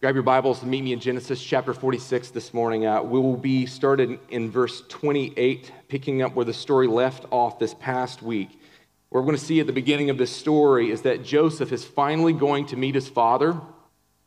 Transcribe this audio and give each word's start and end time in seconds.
Grab 0.00 0.14
your 0.14 0.22
Bibles 0.22 0.62
and 0.62 0.70
meet 0.70 0.84
me 0.84 0.92
in 0.92 1.00
Genesis 1.00 1.42
chapter 1.42 1.74
46 1.74 2.30
this 2.30 2.54
morning. 2.54 2.86
Uh, 2.86 3.02
we 3.02 3.18
will 3.18 3.36
be 3.36 3.66
started 3.66 4.20
in 4.28 4.48
verse 4.48 4.84
28, 4.88 5.72
picking 5.88 6.22
up 6.22 6.36
where 6.36 6.44
the 6.44 6.54
story 6.54 6.86
left 6.86 7.26
off 7.32 7.58
this 7.58 7.74
past 7.74 8.22
week. 8.22 8.48
What 9.08 9.18
we're 9.18 9.26
going 9.26 9.36
to 9.36 9.44
see 9.44 9.58
at 9.58 9.66
the 9.66 9.72
beginning 9.72 10.08
of 10.08 10.16
this 10.16 10.30
story 10.30 10.92
is 10.92 11.02
that 11.02 11.24
Joseph 11.24 11.72
is 11.72 11.84
finally 11.84 12.32
going 12.32 12.66
to 12.66 12.76
meet 12.76 12.94
his 12.94 13.08
father, 13.08 13.60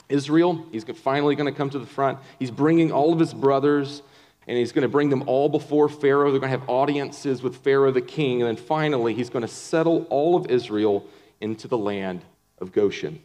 Israel. 0.10 0.66
He's 0.74 0.84
finally 0.84 1.38
going 1.38 1.50
to 1.50 1.58
come 1.58 1.70
to 1.70 1.80
the 1.80 1.86
front. 1.86 2.20
He's 2.38 2.52
bringing 2.52 2.92
all 2.92 3.14
of 3.14 3.20
his 3.20 3.34
brothers, 3.34 4.02
and 4.48 4.58
he's 4.58 4.74
going 4.74 4.82
to 4.82 4.90
bring 4.90 5.10
them 5.10 5.24
all 5.26 5.48
before 5.48 5.88
Pharaoh. 5.88 6.32
They're 6.32 6.42
going 6.42 6.52
to 6.52 6.60
have 6.60 6.68
audiences 6.68 7.42
with 7.42 7.56
Pharaoh 7.56 7.92
the 7.92 8.02
king, 8.02 8.42
and 8.42 8.50
then 8.50 8.62
finally, 8.62 9.14
he's 9.14 9.30
going 9.30 9.44
to 9.44 9.48
settle 9.48 10.06
all 10.10 10.36
of 10.36 10.48
Israel 10.52 11.06
into 11.40 11.70
the 11.70 11.78
land 11.78 12.26
of 12.58 12.74
Goshen. 12.74 13.24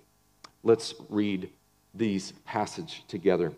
Let's 0.63 0.95
read 1.09 1.51
these 1.97 2.33
passage 2.45 3.05
together. 3.09 3.53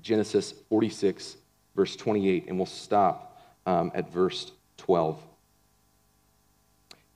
Genesis 0.00 0.52
46, 0.68 1.36
verse 1.74 1.96
28, 1.96 2.46
and 2.48 2.58
we'll 2.58 2.66
stop 2.66 3.40
um, 3.66 3.90
at 3.94 4.12
verse 4.12 4.52
12. 4.78 5.20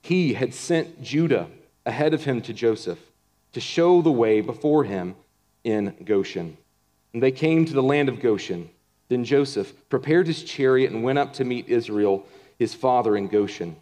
He 0.01 0.33
had 0.33 0.53
sent 0.53 1.01
Judah 1.01 1.47
ahead 1.85 2.13
of 2.13 2.23
him 2.23 2.41
to 2.43 2.53
Joseph 2.53 2.99
to 3.53 3.59
show 3.59 4.01
the 4.01 4.11
way 4.11 4.41
before 4.41 4.83
him 4.83 5.15
in 5.63 5.95
Goshen. 6.03 6.57
And 7.13 7.21
they 7.21 7.31
came 7.31 7.65
to 7.65 7.73
the 7.73 7.83
land 7.83 8.09
of 8.09 8.19
Goshen. 8.19 8.69
Then 9.09 9.23
Joseph 9.25 9.73
prepared 9.89 10.27
his 10.27 10.43
chariot 10.43 10.91
and 10.91 11.03
went 11.03 11.19
up 11.19 11.33
to 11.33 11.43
meet 11.43 11.67
Israel, 11.67 12.25
his 12.57 12.73
father, 12.73 13.17
in 13.17 13.27
Goshen. 13.27 13.75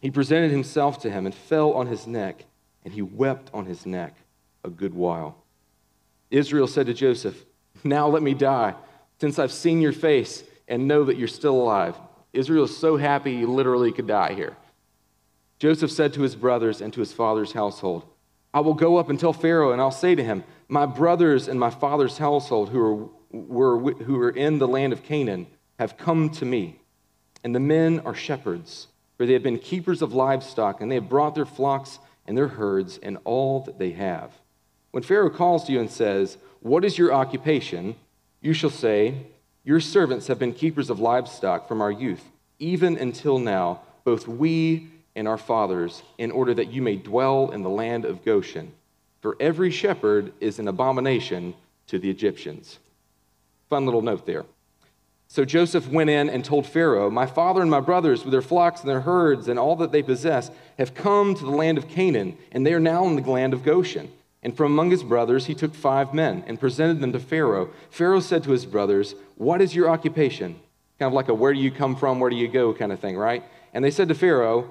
He 0.00 0.10
presented 0.10 0.50
himself 0.50 1.00
to 1.00 1.10
him 1.10 1.24
and 1.24 1.34
fell 1.34 1.72
on 1.72 1.86
his 1.86 2.06
neck, 2.06 2.44
and 2.84 2.92
he 2.92 3.00
wept 3.00 3.50
on 3.54 3.64
his 3.64 3.86
neck 3.86 4.14
a 4.62 4.68
good 4.68 4.92
while. 4.92 5.43
Israel 6.34 6.66
said 6.66 6.86
to 6.86 6.94
Joseph, 6.94 7.44
Now 7.84 8.08
let 8.08 8.22
me 8.22 8.34
die, 8.34 8.74
since 9.20 9.38
I've 9.38 9.52
seen 9.52 9.80
your 9.80 9.92
face 9.92 10.42
and 10.66 10.88
know 10.88 11.04
that 11.04 11.16
you're 11.16 11.28
still 11.28 11.54
alive. 11.54 11.96
Israel 12.32 12.64
is 12.64 12.76
so 12.76 12.96
happy 12.96 13.38
he 13.38 13.46
literally 13.46 13.92
could 13.92 14.08
die 14.08 14.34
here. 14.34 14.56
Joseph 15.60 15.92
said 15.92 16.12
to 16.14 16.22
his 16.22 16.34
brothers 16.34 16.80
and 16.80 16.92
to 16.92 17.00
his 17.00 17.12
father's 17.12 17.52
household, 17.52 18.04
I 18.52 18.60
will 18.60 18.74
go 18.74 18.96
up 18.96 19.10
and 19.10 19.18
tell 19.18 19.32
Pharaoh, 19.32 19.70
and 19.70 19.80
I'll 19.80 19.92
say 19.92 20.16
to 20.16 20.24
him, 20.24 20.42
My 20.68 20.86
brothers 20.86 21.46
and 21.46 21.58
my 21.60 21.70
father's 21.70 22.18
household 22.18 22.70
who 22.70 22.80
are, 22.80 23.08
were, 23.30 23.92
who 23.94 24.20
are 24.20 24.30
in 24.30 24.58
the 24.58 24.68
land 24.68 24.92
of 24.92 25.04
Canaan 25.04 25.46
have 25.78 25.96
come 25.96 26.30
to 26.30 26.44
me. 26.44 26.80
And 27.44 27.54
the 27.54 27.60
men 27.60 28.00
are 28.00 28.14
shepherds, 28.14 28.88
for 29.16 29.26
they 29.26 29.34
have 29.34 29.42
been 29.44 29.58
keepers 29.58 30.02
of 30.02 30.14
livestock, 30.14 30.80
and 30.80 30.90
they 30.90 30.96
have 30.96 31.08
brought 31.08 31.36
their 31.36 31.46
flocks 31.46 32.00
and 32.26 32.36
their 32.36 32.48
herds 32.48 32.98
and 32.98 33.18
all 33.24 33.60
that 33.60 33.78
they 33.78 33.92
have. 33.92 34.32
When 34.94 35.02
Pharaoh 35.02 35.28
calls 35.28 35.64
to 35.64 35.72
you 35.72 35.80
and 35.80 35.90
says, 35.90 36.38
What 36.60 36.84
is 36.84 36.96
your 36.96 37.12
occupation? 37.12 37.96
you 38.40 38.52
shall 38.52 38.70
say, 38.70 39.26
Your 39.64 39.80
servants 39.80 40.28
have 40.28 40.38
been 40.38 40.52
keepers 40.52 40.88
of 40.88 41.00
livestock 41.00 41.66
from 41.66 41.80
our 41.80 41.90
youth, 41.90 42.22
even 42.60 42.96
until 42.96 43.40
now, 43.40 43.80
both 44.04 44.28
we 44.28 44.86
and 45.16 45.26
our 45.26 45.36
fathers, 45.36 46.04
in 46.16 46.30
order 46.30 46.54
that 46.54 46.70
you 46.70 46.80
may 46.80 46.94
dwell 46.94 47.50
in 47.50 47.64
the 47.64 47.68
land 47.68 48.04
of 48.04 48.24
Goshen. 48.24 48.70
For 49.20 49.36
every 49.40 49.72
shepherd 49.72 50.32
is 50.38 50.60
an 50.60 50.68
abomination 50.68 51.54
to 51.88 51.98
the 51.98 52.08
Egyptians. 52.08 52.78
Fun 53.68 53.86
little 53.86 54.00
note 54.00 54.26
there. 54.26 54.44
So 55.26 55.44
Joseph 55.44 55.88
went 55.88 56.08
in 56.08 56.30
and 56.30 56.44
told 56.44 56.68
Pharaoh, 56.68 57.10
My 57.10 57.26
father 57.26 57.62
and 57.62 57.70
my 57.70 57.80
brothers, 57.80 58.22
with 58.22 58.30
their 58.30 58.42
flocks 58.42 58.82
and 58.82 58.88
their 58.88 59.00
herds 59.00 59.48
and 59.48 59.58
all 59.58 59.74
that 59.74 59.90
they 59.90 60.04
possess, 60.04 60.52
have 60.78 60.94
come 60.94 61.34
to 61.34 61.44
the 61.44 61.50
land 61.50 61.78
of 61.78 61.88
Canaan, 61.88 62.38
and 62.52 62.64
they 62.64 62.74
are 62.74 62.78
now 62.78 63.08
in 63.08 63.16
the 63.16 63.28
land 63.28 63.54
of 63.54 63.64
Goshen. 63.64 64.08
And 64.44 64.54
from 64.54 64.72
among 64.72 64.90
his 64.90 65.02
brothers, 65.02 65.46
he 65.46 65.54
took 65.54 65.74
five 65.74 66.12
men 66.12 66.44
and 66.46 66.60
presented 66.60 67.00
them 67.00 67.12
to 67.12 67.18
Pharaoh. 67.18 67.70
Pharaoh 67.90 68.20
said 68.20 68.44
to 68.44 68.50
his 68.50 68.66
brothers, 68.66 69.14
What 69.36 69.62
is 69.62 69.74
your 69.74 69.88
occupation? 69.88 70.60
Kind 70.98 71.08
of 71.08 71.14
like 71.14 71.28
a 71.28 71.34
where 71.34 71.54
do 71.54 71.58
you 71.58 71.70
come 71.70 71.96
from, 71.96 72.20
where 72.20 72.30
do 72.30 72.36
you 72.36 72.46
go 72.46 72.74
kind 72.74 72.92
of 72.92 73.00
thing, 73.00 73.16
right? 73.16 73.42
And 73.72 73.82
they 73.82 73.90
said 73.90 74.08
to 74.08 74.14
Pharaoh, 74.14 74.68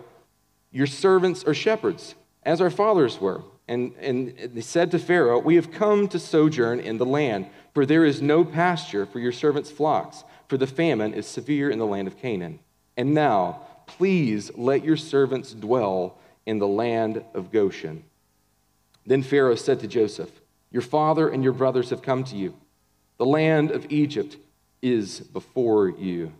Your 0.71 0.85
servants 0.85 1.43
are 1.43 1.55
shepherds, 1.55 2.13
as 2.43 2.61
our 2.61 2.69
fathers 2.69 3.19
were. 3.19 3.41
And, 3.67 3.93
and 3.99 4.37
they 4.53 4.61
said 4.61 4.91
to 4.91 4.99
Pharaoh, 4.99 5.39
We 5.39 5.55
have 5.55 5.71
come 5.71 6.07
to 6.09 6.19
sojourn 6.19 6.79
in 6.79 6.99
the 6.99 7.05
land, 7.05 7.47
for 7.73 7.85
there 7.85 8.05
is 8.05 8.21
no 8.21 8.45
pasture 8.45 9.07
for 9.07 9.19
your 9.19 9.31
servants' 9.31 9.71
flocks, 9.71 10.23
for 10.47 10.57
the 10.57 10.67
famine 10.67 11.15
is 11.15 11.25
severe 11.25 11.71
in 11.71 11.79
the 11.79 11.85
land 11.87 12.07
of 12.07 12.17
Canaan. 12.17 12.59
And 12.95 13.15
now, 13.15 13.61
please 13.87 14.51
let 14.55 14.85
your 14.85 14.97
servants 14.97 15.53
dwell 15.53 16.19
in 16.45 16.59
the 16.59 16.67
land 16.67 17.23
of 17.33 17.51
Goshen. 17.51 18.03
Then 19.05 19.23
Pharaoh 19.23 19.55
said 19.55 19.79
to 19.81 19.87
Joseph, 19.87 20.31
Your 20.71 20.81
father 20.81 21.29
and 21.29 21.43
your 21.43 21.53
brothers 21.53 21.89
have 21.89 22.01
come 22.01 22.23
to 22.25 22.35
you. 22.35 22.55
The 23.17 23.25
land 23.25 23.71
of 23.71 23.85
Egypt 23.89 24.37
is 24.81 25.19
before 25.19 25.89
you. 25.89 26.33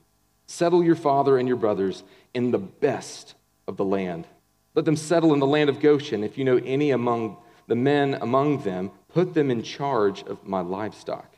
Settle 0.48 0.84
your 0.84 0.96
father 0.96 1.38
and 1.38 1.48
your 1.48 1.58
brothers 1.58 2.04
in 2.34 2.52
the 2.52 2.60
best 2.60 3.36
of 3.68 3.78
the 3.78 3.86
land. 3.86 4.28
Let 4.76 4.86
them 4.86 4.96
settle 4.96 5.34
in 5.34 5.40
the 5.40 5.48
land 5.48 5.70
of 5.70 5.80
Goshen. 5.80 6.24
If 6.24 6.38
you 6.38 6.46
know 6.46 6.58
any 6.58 6.92
among 6.92 7.38
the 7.68 7.76
men 7.76 8.16
among 8.16 8.64
them, 8.64 8.92
put 9.10 9.34
them 9.34 9.50
in 9.50 9.64
charge 9.64 10.24
of 10.24 10.46
my 10.46 10.62
livestock. 10.62 11.36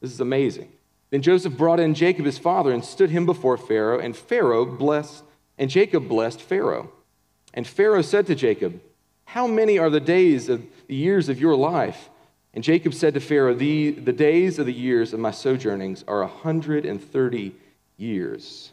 This 0.00 0.12
is 0.12 0.20
amazing. 0.20 0.72
Then 1.10 1.22
Joseph 1.22 1.56
brought 1.56 1.80
in 1.80 1.94
Jacob 1.94 2.24
his 2.24 2.38
father 2.38 2.72
and 2.72 2.84
stood 2.84 3.10
him 3.10 3.26
before 3.26 3.58
Pharaoh, 3.58 3.98
and 3.98 4.16
Pharaoh 4.16 4.64
blessed, 4.64 5.22
and 5.58 5.68
Jacob 5.68 6.08
blessed 6.08 6.40
Pharaoh. 6.40 6.90
And 7.52 7.66
Pharaoh 7.66 8.02
said 8.02 8.26
to 8.28 8.34
Jacob, 8.34 8.80
how 9.32 9.46
many 9.46 9.78
are 9.78 9.88
the 9.88 9.98
days 9.98 10.50
of 10.50 10.62
the 10.88 10.94
years 10.94 11.30
of 11.30 11.40
your 11.40 11.56
life? 11.56 12.10
And 12.52 12.62
Jacob 12.62 12.92
said 12.92 13.14
to 13.14 13.20
Pharaoh, 13.20 13.54
The, 13.54 13.92
the 13.92 14.12
days 14.12 14.58
of 14.58 14.66
the 14.66 14.74
years 14.74 15.14
of 15.14 15.20
my 15.20 15.30
sojournings 15.30 16.04
are 16.06 16.20
a 16.20 16.26
130 16.26 17.54
years. 17.96 18.72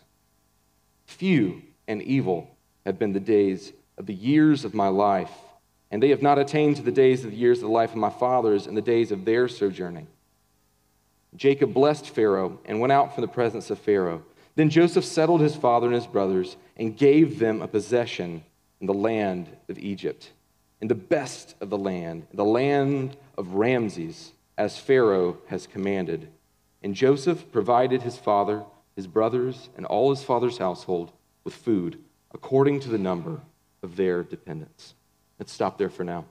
Few 1.06 1.62
and 1.88 2.02
evil 2.02 2.50
have 2.86 3.00
been 3.00 3.14
the 3.14 3.22
days 3.22 3.72
of 3.98 4.06
the 4.06 4.14
years 4.14 4.66
of 4.66 4.74
my 4.74 4.90
life, 4.90 5.32
and 5.92 6.04
they 6.04 6.10
have 6.10 6.22
not 6.22 6.38
attained 6.38 6.76
to 6.76 6.82
the 6.82 6.92
days 6.92 7.24
of 7.24 7.32
the 7.32 7.38
years 7.38 7.60
of 7.60 7.64
the 7.64 7.70
life 7.70 7.92
of 7.92 7.96
my 7.96 8.10
fathers 8.10 8.68
and 8.68 8.76
the 8.76 8.82
days 8.82 9.14
of 9.14 9.24
their 9.24 9.48
sojourning. 9.48 10.08
Jacob 11.38 11.74
blessed 11.74 12.10
Pharaoh 12.10 12.60
and 12.66 12.82
went 12.82 12.92
out 12.92 13.16
from 13.16 13.22
the 13.22 13.30
presence 13.30 13.70
of 13.70 13.80
Pharaoh. 13.80 14.24
Then 14.58 14.70
Joseph 14.70 15.06
settled 15.06 15.40
his 15.40 15.56
father 15.56 15.88
and 15.88 15.96
his 15.96 16.08
brothers 16.08 16.58
and 16.76 16.98
gave 16.98 17.40
them 17.40 17.62
a 17.62 17.68
possession 17.70 18.44
in 18.82 18.88
the 18.88 18.94
land 18.94 19.48
of 19.70 19.80
Egypt 19.80 20.32
in 20.82 20.88
the 20.88 20.96
best 20.96 21.56
of 21.60 21.70
the 21.70 21.78
land, 21.78 22.28
the 22.34 22.46
land 22.46 23.18
of 23.38 23.54
Ramses, 23.54 24.34
as 24.58 24.78
Pharaoh 24.78 25.38
has 25.48 25.68
commanded. 25.68 26.30
And 26.82 26.96
Joseph 26.96 27.52
provided 27.52 28.02
his 28.02 28.18
father, 28.18 28.64
his 28.96 29.08
brothers, 29.08 29.70
and 29.76 29.86
all 29.86 30.10
his 30.10 30.24
father's 30.24 30.58
household 30.58 31.12
with 31.44 31.54
food 31.54 32.00
according 32.34 32.80
to 32.82 32.90
the 32.90 32.98
number 32.98 33.42
of 33.82 33.96
their 33.96 34.24
dependents. 34.24 34.94
Let's 35.40 35.52
stop 35.52 35.78
there 35.78 35.90
for 35.90 36.04
now. 36.04 36.26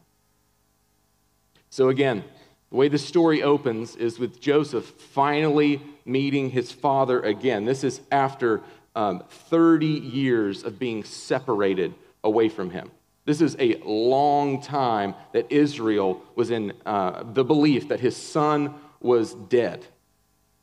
So, 1.70 1.88
again, 1.88 2.24
the 2.70 2.76
way 2.76 2.88
the 2.88 2.98
story 2.98 3.42
opens 3.42 3.96
is 3.96 4.18
with 4.18 4.40
Joseph 4.40 4.84
finally 4.84 5.82
meeting 6.04 6.50
his 6.50 6.70
father 6.70 7.20
again. 7.20 7.64
This 7.64 7.84
is 7.84 8.00
after 8.10 8.62
um, 8.94 9.22
30 9.28 9.86
years 9.86 10.64
of 10.64 10.78
being 10.78 11.04
separated 11.04 11.94
away 12.22 12.48
from 12.48 12.70
him. 12.70 12.90
This 13.28 13.42
is 13.42 13.56
a 13.58 13.74
long 13.84 14.62
time 14.62 15.14
that 15.34 15.52
Israel 15.52 16.22
was 16.34 16.50
in 16.50 16.72
uh, 16.86 17.24
the 17.34 17.44
belief 17.44 17.88
that 17.88 18.00
his 18.00 18.16
son 18.16 18.74
was 19.00 19.34
dead. 19.34 19.84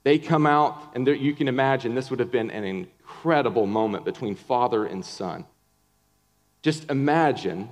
They 0.01 0.17
come 0.17 0.47
out, 0.47 0.95
and 0.95 1.07
you 1.07 1.35
can 1.35 1.47
imagine 1.47 1.93
this 1.93 2.09
would 2.09 2.19
have 2.19 2.31
been 2.31 2.49
an 2.49 2.63
incredible 2.63 3.67
moment 3.67 4.03
between 4.03 4.33
father 4.33 4.83
and 4.83 5.05
son. 5.05 5.45
Just 6.63 6.89
imagine, 6.89 7.69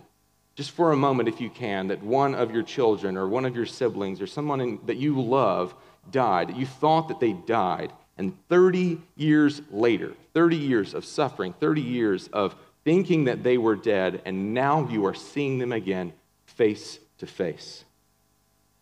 just 0.53 0.69
for 0.69 0.91
a 0.91 0.95
moment, 0.95 1.27
if 1.27 1.41
you 1.41 1.49
can, 1.49 1.87
that 1.87 2.03
one 2.03 2.35
of 2.35 2.51
your 2.51 2.61
children 2.61 3.17
or 3.17 3.27
one 3.27 3.45
of 3.45 3.55
your 3.55 3.65
siblings 3.65 4.21
or 4.21 4.27
someone 4.27 4.61
in, 4.61 4.79
that 4.85 4.97
you 4.97 5.19
love 5.19 5.73
died. 6.11 6.55
You 6.55 6.67
thought 6.67 7.07
that 7.07 7.19
they 7.19 7.33
died. 7.33 7.91
And 8.19 8.37
30 8.47 9.01
years 9.15 9.59
later, 9.71 10.13
30 10.35 10.55
years 10.55 10.93
of 10.93 11.03
suffering, 11.03 11.55
30 11.59 11.81
years 11.81 12.27
of 12.27 12.55
thinking 12.83 13.25
that 13.25 13.43
they 13.43 13.57
were 13.57 13.75
dead, 13.75 14.21
and 14.25 14.53
now 14.53 14.87
you 14.89 15.05
are 15.05 15.13
seeing 15.13 15.57
them 15.57 15.71
again 15.71 16.13
face 16.45 16.99
to 17.19 17.27
face. 17.27 17.83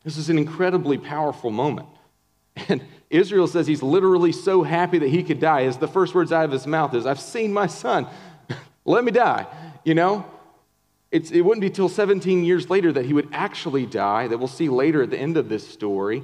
This 0.03 0.17
is 0.17 0.29
an 0.29 0.37
incredibly 0.37 0.97
powerful 0.97 1.51
moment. 1.51 1.87
And 2.67 2.83
Israel 3.09 3.47
says 3.47 3.67
he's 3.67 3.83
literally 3.83 4.31
so 4.31 4.63
happy 4.63 4.99
that 4.99 5.09
he 5.09 5.23
could 5.23 5.39
die. 5.39 5.63
As 5.63 5.77
the 5.77 5.87
first 5.87 6.15
words 6.15 6.31
out 6.31 6.45
of 6.45 6.51
his 6.51 6.67
mouth 6.67 6.93
is, 6.93 7.05
I've 7.05 7.19
seen 7.19 7.53
my 7.53 7.67
son. 7.67 8.07
Let 8.85 9.03
me 9.03 9.11
die. 9.11 9.45
You 9.83 9.93
know? 9.93 10.25
It's, 11.11 11.29
it 11.31 11.41
wouldn't 11.41 11.61
be 11.61 11.69
till 11.69 11.89
17 11.89 12.43
years 12.43 12.69
later 12.69 12.91
that 12.93 13.05
he 13.05 13.13
would 13.13 13.29
actually 13.33 13.85
die, 13.85 14.27
that 14.27 14.37
we'll 14.37 14.47
see 14.47 14.69
later 14.69 15.03
at 15.03 15.09
the 15.09 15.19
end 15.19 15.37
of 15.37 15.49
this 15.49 15.67
story. 15.67 16.23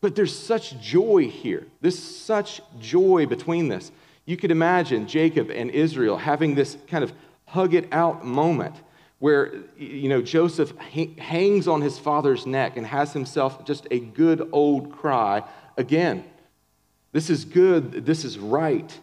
But 0.00 0.14
there's 0.14 0.36
such 0.36 0.80
joy 0.80 1.28
here. 1.28 1.66
There's 1.80 1.98
such 1.98 2.60
joy 2.80 3.26
between 3.26 3.68
this. 3.68 3.90
You 4.26 4.36
could 4.36 4.50
imagine 4.50 5.06
Jacob 5.06 5.50
and 5.50 5.70
Israel 5.70 6.16
having 6.16 6.54
this 6.54 6.76
kind 6.88 7.04
of 7.04 7.12
hug 7.46 7.74
it 7.74 7.86
out 7.92 8.24
moment 8.24 8.74
where 9.18 9.54
you 9.76 10.08
know 10.08 10.20
Joseph 10.20 10.76
hangs 10.78 11.68
on 11.68 11.80
his 11.80 11.98
father's 11.98 12.46
neck 12.46 12.76
and 12.76 12.86
has 12.86 13.12
himself 13.12 13.64
just 13.64 13.86
a 13.90 13.98
good 13.98 14.48
old 14.52 14.92
cry 14.92 15.42
again. 15.76 16.24
This 17.12 17.30
is 17.30 17.44
good, 17.44 18.04
this 18.06 18.24
is 18.24 18.38
right. 18.38 18.98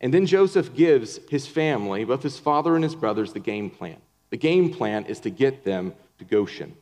And 0.00 0.12
then 0.12 0.26
Joseph 0.26 0.74
gives 0.74 1.18
his 1.30 1.46
family, 1.46 2.04
both 2.04 2.22
his 2.22 2.38
father 2.38 2.74
and 2.74 2.84
his 2.84 2.94
brothers, 2.94 3.32
the 3.32 3.40
game 3.40 3.70
plan. 3.70 3.96
The 4.28 4.36
game 4.36 4.72
plan 4.72 5.06
is 5.06 5.20
to 5.20 5.30
get 5.30 5.64
them 5.64 5.94
to 6.18 6.24
Goshen. 6.24 6.76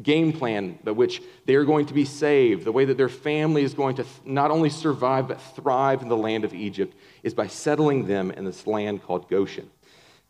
The 0.00 0.04
game 0.04 0.32
plan 0.32 0.78
by 0.82 0.92
which 0.92 1.20
they're 1.44 1.66
going 1.66 1.84
to 1.84 1.92
be 1.92 2.06
saved, 2.06 2.64
the 2.64 2.72
way 2.72 2.86
that 2.86 2.96
their 2.96 3.10
family 3.10 3.64
is 3.64 3.74
going 3.74 3.96
to 3.96 4.06
not 4.24 4.50
only 4.50 4.70
survive 4.70 5.28
but 5.28 5.42
thrive 5.42 6.00
in 6.00 6.08
the 6.08 6.16
land 6.16 6.42
of 6.42 6.54
Egypt, 6.54 6.96
is 7.22 7.34
by 7.34 7.48
settling 7.48 8.06
them 8.06 8.30
in 8.30 8.46
this 8.46 8.66
land 8.66 9.02
called 9.02 9.28
Goshen. 9.28 9.68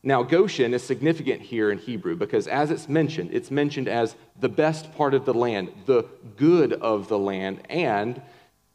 Now, 0.03 0.25
Goshen 0.25 0.75
is 0.75 0.83
significant 0.83 1.41
here 1.41 1.71
in 1.71 1.79
Hebrew 1.79 2.17
because, 2.17 2.49
as 2.49 2.73
it's 2.73 2.89
mentioned, 2.89 3.31
it's 3.33 3.53
mentioned 3.53 3.87
as 3.87 4.17
the 4.41 4.49
best 4.49 4.93
part 4.97 5.15
of 5.15 5.25
the 5.25 5.35
land, 5.35 5.71
the 5.87 6.03
good 6.37 6.73
of 6.73 7.07
the 7.07 7.19
land. 7.19 7.61
And 7.71 8.21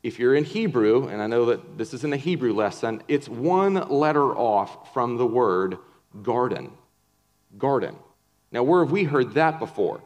if 0.01 0.17
you're 0.17 0.35
in 0.35 0.45
Hebrew, 0.45 1.09
and 1.09 1.21
I 1.21 1.27
know 1.27 1.47
that 1.47 1.77
this 1.77 1.93
isn't 1.93 2.13
a 2.13 2.17
Hebrew 2.17 2.53
lesson, 2.53 3.03
it's 3.09 3.27
one 3.27 3.73
letter 3.73 4.33
off 4.33 4.93
from 4.93 5.17
the 5.17 5.27
word 5.27 5.77
garden. 6.23 6.71
Garden. 7.57 7.97
Now, 8.49 8.63
where 8.63 8.81
have 8.81 8.93
we 8.93 9.03
heard 9.03 9.33
that 9.33 9.59
before? 9.59 9.99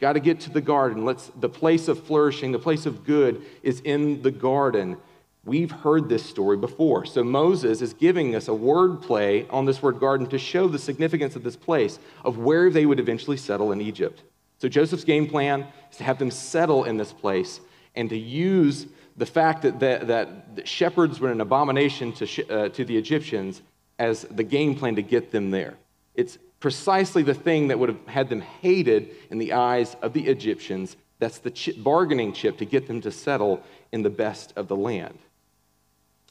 Got 0.00 0.12
to 0.14 0.20
get 0.20 0.40
to 0.40 0.50
the 0.50 0.60
garden. 0.60 1.04
Let's, 1.04 1.30
the 1.40 1.48
place 1.48 1.88
of 1.88 2.02
flourishing, 2.04 2.52
the 2.52 2.58
place 2.58 2.84
of 2.84 3.04
good 3.04 3.42
is 3.62 3.80
in 3.80 4.22
the 4.22 4.30
garden. 4.30 4.98
We've 5.44 5.70
heard 5.70 6.08
this 6.08 6.24
story 6.24 6.56
before. 6.56 7.06
So 7.06 7.24
Moses 7.24 7.80
is 7.80 7.94
giving 7.94 8.34
us 8.34 8.48
a 8.48 8.54
word 8.54 9.00
play 9.00 9.46
on 9.48 9.64
this 9.64 9.80
word 9.80 9.98
garden 10.00 10.26
to 10.28 10.38
show 10.38 10.68
the 10.68 10.78
significance 10.78 11.36
of 11.36 11.44
this 11.44 11.56
place, 11.56 11.98
of 12.24 12.38
where 12.38 12.68
they 12.68 12.84
would 12.84 13.00
eventually 13.00 13.36
settle 13.36 13.72
in 13.72 13.80
Egypt. 13.80 14.22
So 14.58 14.68
Joseph's 14.68 15.04
game 15.04 15.28
plan 15.28 15.66
is 15.90 15.96
to 15.98 16.04
have 16.04 16.18
them 16.18 16.30
settle 16.30 16.84
in 16.84 16.96
this 16.96 17.12
place 17.12 17.60
and 17.94 18.10
to 18.10 18.18
use 18.18 18.86
the 19.16 19.26
fact 19.26 19.62
that, 19.62 19.80
that, 19.80 20.06
that 20.08 20.68
shepherds 20.68 21.20
were 21.20 21.30
an 21.30 21.40
abomination 21.40 22.12
to, 22.14 22.48
uh, 22.48 22.68
to 22.70 22.84
the 22.84 22.96
Egyptians 22.96 23.62
as 23.98 24.22
the 24.24 24.44
game 24.44 24.74
plan 24.74 24.96
to 24.96 25.02
get 25.02 25.30
them 25.30 25.50
there. 25.50 25.74
It's 26.14 26.38
precisely 26.60 27.22
the 27.22 27.34
thing 27.34 27.68
that 27.68 27.78
would 27.78 27.88
have 27.88 28.06
had 28.06 28.28
them 28.28 28.40
hated 28.40 29.10
in 29.30 29.38
the 29.38 29.52
eyes 29.52 29.96
of 30.02 30.12
the 30.12 30.26
Egyptians. 30.26 30.96
That's 31.18 31.38
the 31.38 31.50
chip, 31.50 31.82
bargaining 31.82 32.32
chip 32.32 32.58
to 32.58 32.64
get 32.64 32.86
them 32.86 33.00
to 33.02 33.10
settle 33.10 33.62
in 33.92 34.02
the 34.02 34.10
best 34.10 34.52
of 34.56 34.68
the 34.68 34.76
land. 34.76 35.18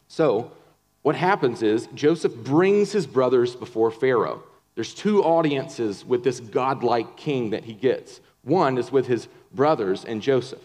So, 0.08 0.52
what 1.02 1.16
happens 1.16 1.62
is 1.62 1.88
Joseph 1.94 2.36
brings 2.36 2.92
his 2.92 3.06
brothers 3.06 3.56
before 3.56 3.92
Pharaoh. 3.92 4.44
There's 4.74 4.94
two 4.94 5.24
audiences 5.24 6.04
with 6.04 6.24
this 6.24 6.40
godlike 6.40 7.16
king 7.16 7.52
that 7.52 7.64
he 7.64 7.74
gets. 7.74 8.22
One 8.44 8.78
is 8.78 8.92
with 8.92 9.08
his 9.08 9.28
brothers 9.54 10.04
and 10.04 10.22
Joseph, 10.22 10.62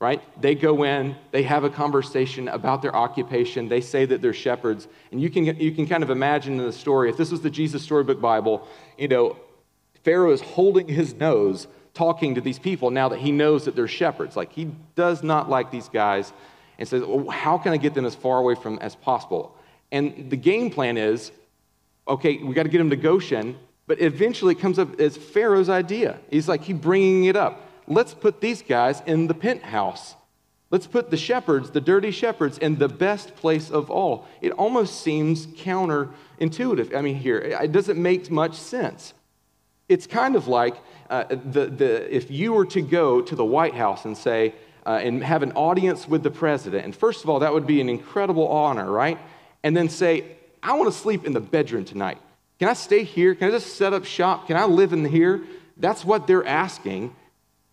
right? 0.00 0.22
They 0.40 0.54
go 0.54 0.84
in, 0.84 1.16
they 1.32 1.42
have 1.42 1.64
a 1.64 1.70
conversation 1.70 2.48
about 2.48 2.82
their 2.82 2.94
occupation. 2.94 3.68
They 3.68 3.80
say 3.80 4.04
that 4.06 4.22
they're 4.22 4.32
shepherds. 4.32 4.86
And 5.10 5.20
you 5.20 5.28
can, 5.28 5.44
you 5.44 5.72
can 5.72 5.86
kind 5.86 6.02
of 6.02 6.10
imagine 6.10 6.58
in 6.58 6.64
the 6.64 6.72
story, 6.72 7.10
if 7.10 7.16
this 7.16 7.32
was 7.32 7.40
the 7.40 7.50
Jesus 7.50 7.82
Storybook 7.82 8.20
Bible, 8.20 8.66
you 8.96 9.08
know, 9.08 9.36
Pharaoh 10.04 10.32
is 10.32 10.40
holding 10.40 10.86
his 10.86 11.14
nose 11.14 11.66
talking 11.94 12.36
to 12.36 12.40
these 12.40 12.60
people 12.60 12.90
now 12.90 13.08
that 13.08 13.18
he 13.18 13.32
knows 13.32 13.64
that 13.64 13.74
they're 13.74 13.88
shepherds. 13.88 14.36
Like, 14.36 14.52
he 14.52 14.70
does 14.94 15.24
not 15.24 15.50
like 15.50 15.72
these 15.72 15.88
guys 15.88 16.32
and 16.78 16.86
says, 16.86 17.02
well, 17.02 17.28
How 17.28 17.58
can 17.58 17.72
I 17.72 17.76
get 17.76 17.94
them 17.94 18.04
as 18.04 18.14
far 18.14 18.38
away 18.38 18.54
from 18.54 18.78
as 18.78 18.94
possible? 18.94 19.56
And 19.90 20.30
the 20.30 20.36
game 20.36 20.70
plan 20.70 20.96
is 20.96 21.32
okay, 22.06 22.38
we 22.38 22.54
got 22.54 22.62
to 22.62 22.68
get 22.68 22.78
them 22.78 22.90
to 22.90 22.96
Goshen, 22.96 23.58
but 23.86 24.00
eventually 24.00 24.54
it 24.54 24.60
comes 24.60 24.78
up 24.78 24.98
as 24.98 25.16
Pharaoh's 25.16 25.68
idea. 25.68 26.18
He's 26.30 26.48
like, 26.48 26.62
he's 26.62 26.76
bringing 26.76 27.24
it 27.24 27.36
up. 27.36 27.67
Let's 27.88 28.14
put 28.14 28.40
these 28.40 28.62
guys 28.62 29.02
in 29.06 29.26
the 29.26 29.34
penthouse. 29.34 30.14
Let's 30.70 30.86
put 30.86 31.10
the 31.10 31.16
shepherds, 31.16 31.70
the 31.70 31.80
dirty 31.80 32.10
shepherds, 32.10 32.58
in 32.58 32.76
the 32.76 32.88
best 32.88 33.34
place 33.36 33.70
of 33.70 33.90
all. 33.90 34.26
It 34.42 34.52
almost 34.52 35.00
seems 35.00 35.46
counterintuitive. 35.46 36.94
I 36.94 37.00
mean, 37.00 37.16
here, 37.16 37.38
it 37.38 37.72
doesn't 37.72 38.00
make 38.00 38.30
much 38.30 38.54
sense. 38.54 39.14
It's 39.88 40.06
kind 40.06 40.36
of 40.36 40.46
like 40.46 40.76
uh, 41.08 41.24
the, 41.30 41.66
the, 41.66 42.14
if 42.14 42.30
you 42.30 42.52
were 42.52 42.66
to 42.66 42.82
go 42.82 43.22
to 43.22 43.34
the 43.34 43.44
White 43.44 43.74
House 43.74 44.04
and 44.04 44.16
say, 44.16 44.54
uh, 44.84 45.00
and 45.02 45.24
have 45.24 45.42
an 45.42 45.52
audience 45.52 46.06
with 46.06 46.22
the 46.22 46.30
president. 46.30 46.84
And 46.84 46.94
first 46.94 47.24
of 47.24 47.30
all, 47.30 47.40
that 47.40 47.52
would 47.52 47.66
be 47.66 47.80
an 47.80 47.88
incredible 47.88 48.48
honor, 48.48 48.90
right? 48.90 49.18
And 49.62 49.76
then 49.76 49.88
say, 49.88 50.36
I 50.62 50.74
want 50.74 50.92
to 50.92 50.98
sleep 50.98 51.24
in 51.24 51.32
the 51.32 51.40
bedroom 51.40 51.84
tonight. 51.84 52.18
Can 52.58 52.68
I 52.68 52.74
stay 52.74 53.04
here? 53.04 53.34
Can 53.34 53.48
I 53.48 53.50
just 53.50 53.76
set 53.76 53.92
up 53.92 54.04
shop? 54.04 54.46
Can 54.46 54.56
I 54.56 54.64
live 54.64 54.92
in 54.92 55.04
here? 55.04 55.44
That's 55.76 56.04
what 56.04 56.26
they're 56.26 56.46
asking. 56.46 57.14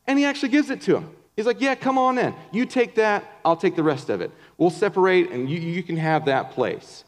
And 0.07 0.19
he 0.19 0.25
actually 0.25 0.50
gives 0.50 0.69
it 0.69 0.81
to 0.81 0.98
him. 0.98 1.10
He's 1.36 1.46
like, 1.46 1.62
Yeah, 1.62 1.75
come 1.75 1.98
on 1.98 2.18
in. 2.18 2.34
You 2.52 2.66
take 2.66 2.96
that, 2.96 3.24
I'll 3.44 3.57
take 3.57 3.75
the 3.75 3.84
rest 3.84 4.10
of 4.10 4.22
it. 4.22 4.31
We'll 4.57 4.69
separate 4.69 5.31
and 5.31 5.50
you, 5.50 5.60
you 5.60 5.84
can 5.84 5.98
have 5.98 6.25
that 6.25 6.52
place. 6.52 7.04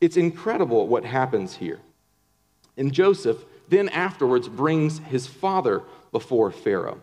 It's 0.00 0.16
incredible 0.16 0.86
what 0.88 1.04
happens 1.04 1.56
here. 1.56 1.80
And 2.76 2.92
Joseph 2.92 3.44
then 3.68 3.88
afterwards 3.88 4.48
brings 4.48 4.98
his 4.98 5.26
father 5.26 5.82
before 6.10 6.50
Pharaoh. 6.50 7.00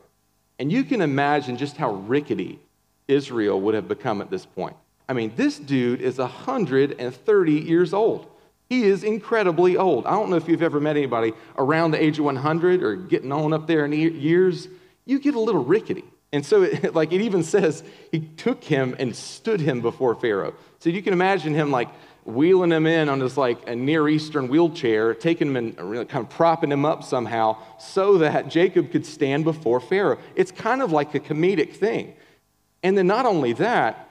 And 0.60 0.72
you 0.72 0.84
can 0.84 1.01
imagine 1.01 1.57
just 1.57 1.78
how 1.78 1.94
rickety 1.94 2.60
Israel 3.07 3.60
would 3.62 3.74
have 3.74 3.88
become 3.88 4.22
at 4.22 4.30
this 4.30 4.46
point. 4.46 4.75
I 5.07 5.13
mean, 5.13 5.34
this 5.36 5.57
dude 5.57 6.01
is 6.01 6.19
130 6.19 7.51
years 7.54 7.94
old. 7.94 8.28
He 8.69 8.84
is 8.84 9.04
incredibly 9.04 9.78
old. 9.78 10.06
I 10.06 10.12
don't 10.12 10.30
know 10.30 10.36
if 10.36 10.48
you've 10.48 10.62
ever 10.62 10.80
met 10.80 10.96
anybody 10.96 11.34
around 11.57 11.92
the 11.92 12.04
age 12.04 12.19
of 12.19 12.25
100 12.25 12.84
or 12.84 12.96
getting 12.96 13.31
on 13.31 13.51
up 13.51 13.66
there 13.66 13.86
in 13.86 13.92
years. 13.92 14.68
You 15.09 15.17
get 15.17 15.33
a 15.33 15.39
little 15.39 15.63
rickety. 15.63 16.03
And 16.31 16.45
so, 16.45 16.61
it, 16.61 16.94
like 17.00 17.11
it 17.11 17.21
even 17.21 17.44
says, 17.44 17.83
he 18.11 18.19
took 18.19 18.63
him 18.63 18.95
and 19.00 19.15
stood 19.15 19.59
him 19.59 19.81
before 19.81 20.13
Pharaoh. 20.13 20.53
So 20.77 20.91
you 20.91 21.01
can 21.01 21.13
imagine 21.13 21.56
him 21.56 21.71
like 21.71 21.89
wheeling 22.25 22.71
him 22.71 22.85
in 22.85 23.09
on 23.09 23.17
this 23.17 23.35
like 23.35 23.67
a 23.67 23.75
Near 23.75 24.07
Eastern 24.07 24.50
wheelchair, 24.50 25.15
taking 25.15 25.47
him 25.47 25.56
and 25.56 25.77
kind 26.07 26.23
of 26.23 26.29
propping 26.29 26.71
him 26.71 26.85
up 26.85 27.03
somehow 27.03 27.57
so 27.79 28.19
that 28.19 28.50
Jacob 28.50 28.91
could 28.91 29.03
stand 29.03 29.45
before 29.45 29.79
Pharaoh. 29.79 30.19
It's 30.35 30.51
kind 30.51 30.83
of 30.83 30.91
like 30.91 31.15
a 31.15 31.19
comedic 31.19 31.73
thing. 31.73 32.13
And 32.83 32.95
then 32.95 33.07
not 33.07 33.25
only 33.25 33.53
that, 33.53 34.07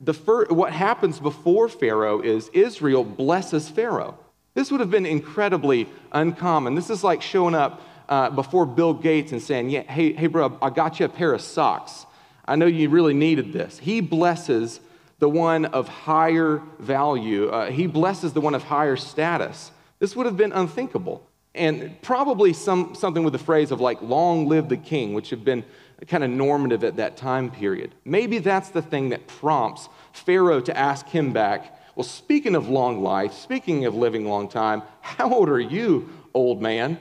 the 0.00 0.14
fir- 0.14 0.46
what 0.46 0.72
happens 0.72 1.20
before 1.20 1.68
Pharaoh 1.68 2.22
is 2.22 2.48
Israel 2.54 3.04
blesses 3.04 3.68
Pharaoh. 3.68 4.18
This 4.54 4.70
would 4.70 4.80
have 4.80 4.90
been 4.90 5.06
incredibly 5.06 5.88
uncommon. 6.10 6.74
This 6.74 6.88
is 6.88 7.04
like 7.04 7.20
showing 7.20 7.54
up 7.54 7.82
uh, 8.08 8.30
before 8.30 8.66
Bill 8.66 8.94
Gates 8.94 9.32
and 9.32 9.42
saying, 9.42 9.70
"Yeah, 9.70 9.82
hey, 9.82 10.12
hey, 10.12 10.26
bro, 10.26 10.58
I 10.60 10.70
got 10.70 11.00
you 11.00 11.06
a 11.06 11.08
pair 11.08 11.32
of 11.32 11.40
socks. 11.40 12.06
I 12.44 12.56
know 12.56 12.66
you 12.66 12.88
really 12.88 13.14
needed 13.14 13.52
this." 13.52 13.78
He 13.78 14.00
blesses 14.00 14.80
the 15.22 15.28
one 15.28 15.66
of 15.66 15.86
higher 15.86 16.60
value. 16.80 17.48
Uh, 17.48 17.70
he 17.70 17.86
blesses 17.86 18.32
the 18.32 18.40
one 18.40 18.54
of 18.56 18.64
higher 18.64 18.96
status. 18.96 19.70
This 20.00 20.16
would 20.16 20.26
have 20.26 20.36
been 20.36 20.50
unthinkable. 20.50 21.24
And 21.54 22.00
probably 22.02 22.52
some, 22.52 22.96
something 22.96 23.22
with 23.22 23.32
the 23.34 23.38
phrase 23.38 23.70
of 23.70 23.80
like, 23.80 24.02
long 24.02 24.48
live 24.48 24.68
the 24.68 24.76
king, 24.76 25.14
which 25.14 25.30
have 25.30 25.44
been 25.44 25.64
kind 26.08 26.24
of 26.24 26.30
normative 26.30 26.82
at 26.82 26.96
that 26.96 27.16
time 27.16 27.52
period. 27.52 27.94
Maybe 28.04 28.38
that's 28.38 28.70
the 28.70 28.82
thing 28.82 29.10
that 29.10 29.28
prompts 29.28 29.88
Pharaoh 30.12 30.60
to 30.62 30.76
ask 30.76 31.06
him 31.06 31.32
back, 31.32 31.78
well, 31.94 32.02
speaking 32.04 32.56
of 32.56 32.68
long 32.68 33.02
life, 33.02 33.32
speaking 33.32 33.84
of 33.84 33.94
living 33.94 34.26
long 34.26 34.48
time, 34.48 34.82
how 35.02 35.32
old 35.32 35.48
are 35.48 35.60
you, 35.60 36.08
old 36.34 36.60
man? 36.60 36.98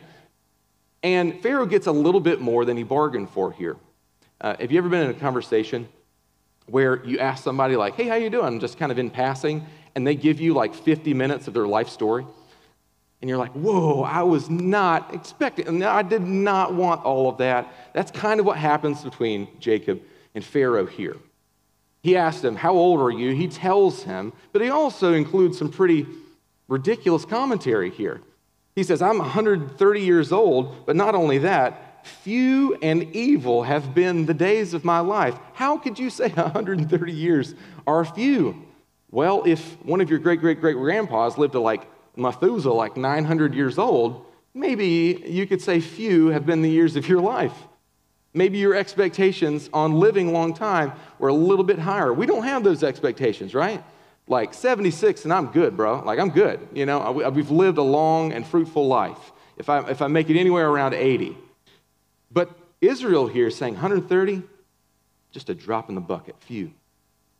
And 1.04 1.42
Pharaoh 1.42 1.66
gets 1.66 1.88
a 1.88 1.92
little 1.92 2.22
bit 2.22 2.42
more 2.42 2.66
than 2.66 2.78
he 2.78 2.84
bargained 2.84 3.30
for 3.30 3.52
here. 3.52 3.78
Uh, 4.40 4.56
have 4.60 4.72
you 4.72 4.78
ever 4.78 4.90
been 4.90 5.04
in 5.04 5.10
a 5.10 5.20
conversation 5.20 5.88
where 6.68 7.04
you 7.06 7.20
ask 7.20 7.44
somebody 7.44 7.76
like, 7.76 7.96
hey, 7.96 8.08
how 8.08 8.16
you 8.16 8.30
doing? 8.30 8.60
Just 8.60 8.78
kind 8.78 8.92
of 8.92 9.00
in 9.00 9.10
passing, 9.10 9.66
and 9.96 10.06
they 10.06 10.16
give 10.16 10.40
you 10.40 10.54
like 10.54 10.74
50 10.74 11.14
minutes 11.14 11.48
of 11.48 11.54
their 11.54 11.68
life 11.68 11.90
story. 11.90 12.26
And 13.22 13.30
you're 13.30 13.38
like, 13.38 13.52
whoa, 13.52 14.02
I 14.02 14.24
was 14.24 14.50
not 14.50 15.14
expecting, 15.14 15.84
I 15.84 16.02
did 16.02 16.24
not 16.24 16.74
want 16.74 17.04
all 17.04 17.30
of 17.30 17.38
that. 17.38 17.72
That's 17.94 18.10
kind 18.10 18.40
of 18.40 18.46
what 18.46 18.58
happens 18.58 19.04
between 19.04 19.48
Jacob 19.60 20.02
and 20.34 20.44
Pharaoh 20.44 20.88
here. 20.88 21.18
He 22.02 22.18
asks 22.18 22.44
him, 22.44 22.56
How 22.56 22.74
old 22.74 23.00
are 23.00 23.12
you? 23.12 23.36
He 23.36 23.48
tells 23.48 24.04
him, 24.04 24.34
but 24.52 24.62
he 24.62 24.70
also 24.70 25.14
includes 25.14 25.58
some 25.58 25.70
pretty 25.70 26.08
ridiculous 26.68 27.26
commentary 27.26 27.92
here. 27.92 28.22
He 28.76 28.84
says, 28.84 29.02
I'm 29.02 29.18
130 29.18 30.02
years 30.02 30.32
old, 30.32 30.86
but 30.86 30.96
not 30.96 31.16
only 31.16 31.40
that, 31.40 31.92
Few 32.04 32.76
and 32.82 33.16
evil 33.16 33.64
have 33.64 33.94
been 33.94 34.26
the 34.26 34.34
days 34.34 34.74
of 34.74 34.84
my 34.84 35.00
life. 35.00 35.38
How 35.54 35.78
could 35.78 36.00
you 36.00 36.10
say 36.10 36.30
130 36.34 37.12
years 37.12 37.56
are 37.86 38.06
few? 38.06 38.66
Well, 39.12 39.44
if 39.46 39.78
one 39.86 40.02
of 40.02 40.10
your 40.10 40.20
great 40.20 40.40
great 40.40 40.62
great 40.62 40.78
grandpas 40.78 41.38
lived 41.38 41.54
to 41.54 41.60
like 41.60 41.88
Methuselah, 42.16 42.74
like 42.74 42.98
900 42.98 43.54
years 43.54 43.78
old, 43.78 44.26
maybe 44.54 45.24
you 45.28 45.46
could 45.46 45.62
say 45.62 45.80
few 45.80 46.28
have 46.28 46.46
been 46.46 46.62
the 46.62 46.70
years 46.70 46.96
of 46.96 47.08
your 47.08 47.22
life. 47.22 47.54
Maybe 48.34 48.58
your 48.58 48.76
expectations 48.76 49.70
on 49.74 49.94
living 49.94 50.30
a 50.30 50.32
long 50.32 50.54
time 50.54 50.94
were 51.20 51.28
a 51.28 51.34
little 51.34 51.66
bit 51.66 51.80
higher. 51.80 52.14
We 52.14 52.26
don't 52.26 52.44
have 52.44 52.64
those 52.64 52.82
expectations, 52.82 53.54
right? 53.54 53.84
Like 54.28 54.54
76 54.54 55.24
and 55.26 55.34
I'm 55.34 55.48
good, 55.48 55.76
bro. 55.76 56.02
Like 56.04 56.20
I'm 56.20 56.30
good. 56.30 56.68
You 56.74 56.86
know, 56.86 57.12
we've 57.12 57.52
lived 57.52 57.78
a 57.78 57.84
long 57.84 58.32
and 58.32 58.46
fruitful 58.46 58.88
life. 58.88 59.32
if 59.58 59.70
I, 59.70 59.90
if 59.90 60.02
I 60.02 60.08
make 60.08 60.30
it 60.30 60.40
anywhere 60.40 60.68
around 60.70 60.94
80. 60.94 61.38
But 62.32 62.50
Israel 62.82 63.28
here 63.28 63.48
is 63.48 63.56
saying 63.56 63.74
130, 63.76 64.42
just 65.32 65.50
a 65.50 65.54
drop 65.54 65.90
in 65.90 65.96
the 65.96 66.02
bucket, 66.02 66.36
few. 66.40 66.72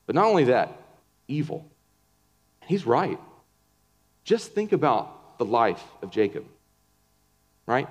But 0.06 0.16
not 0.16 0.26
only 0.26 0.46
that, 0.46 0.72
evil. 1.28 1.66
He's 2.68 2.86
right. 2.86 3.20
Just 4.24 4.54
think 4.54 4.72
about 4.72 5.38
the 5.40 5.46
life 5.46 5.84
of 6.02 6.12
Jacob, 6.12 6.46
right? 7.66 7.88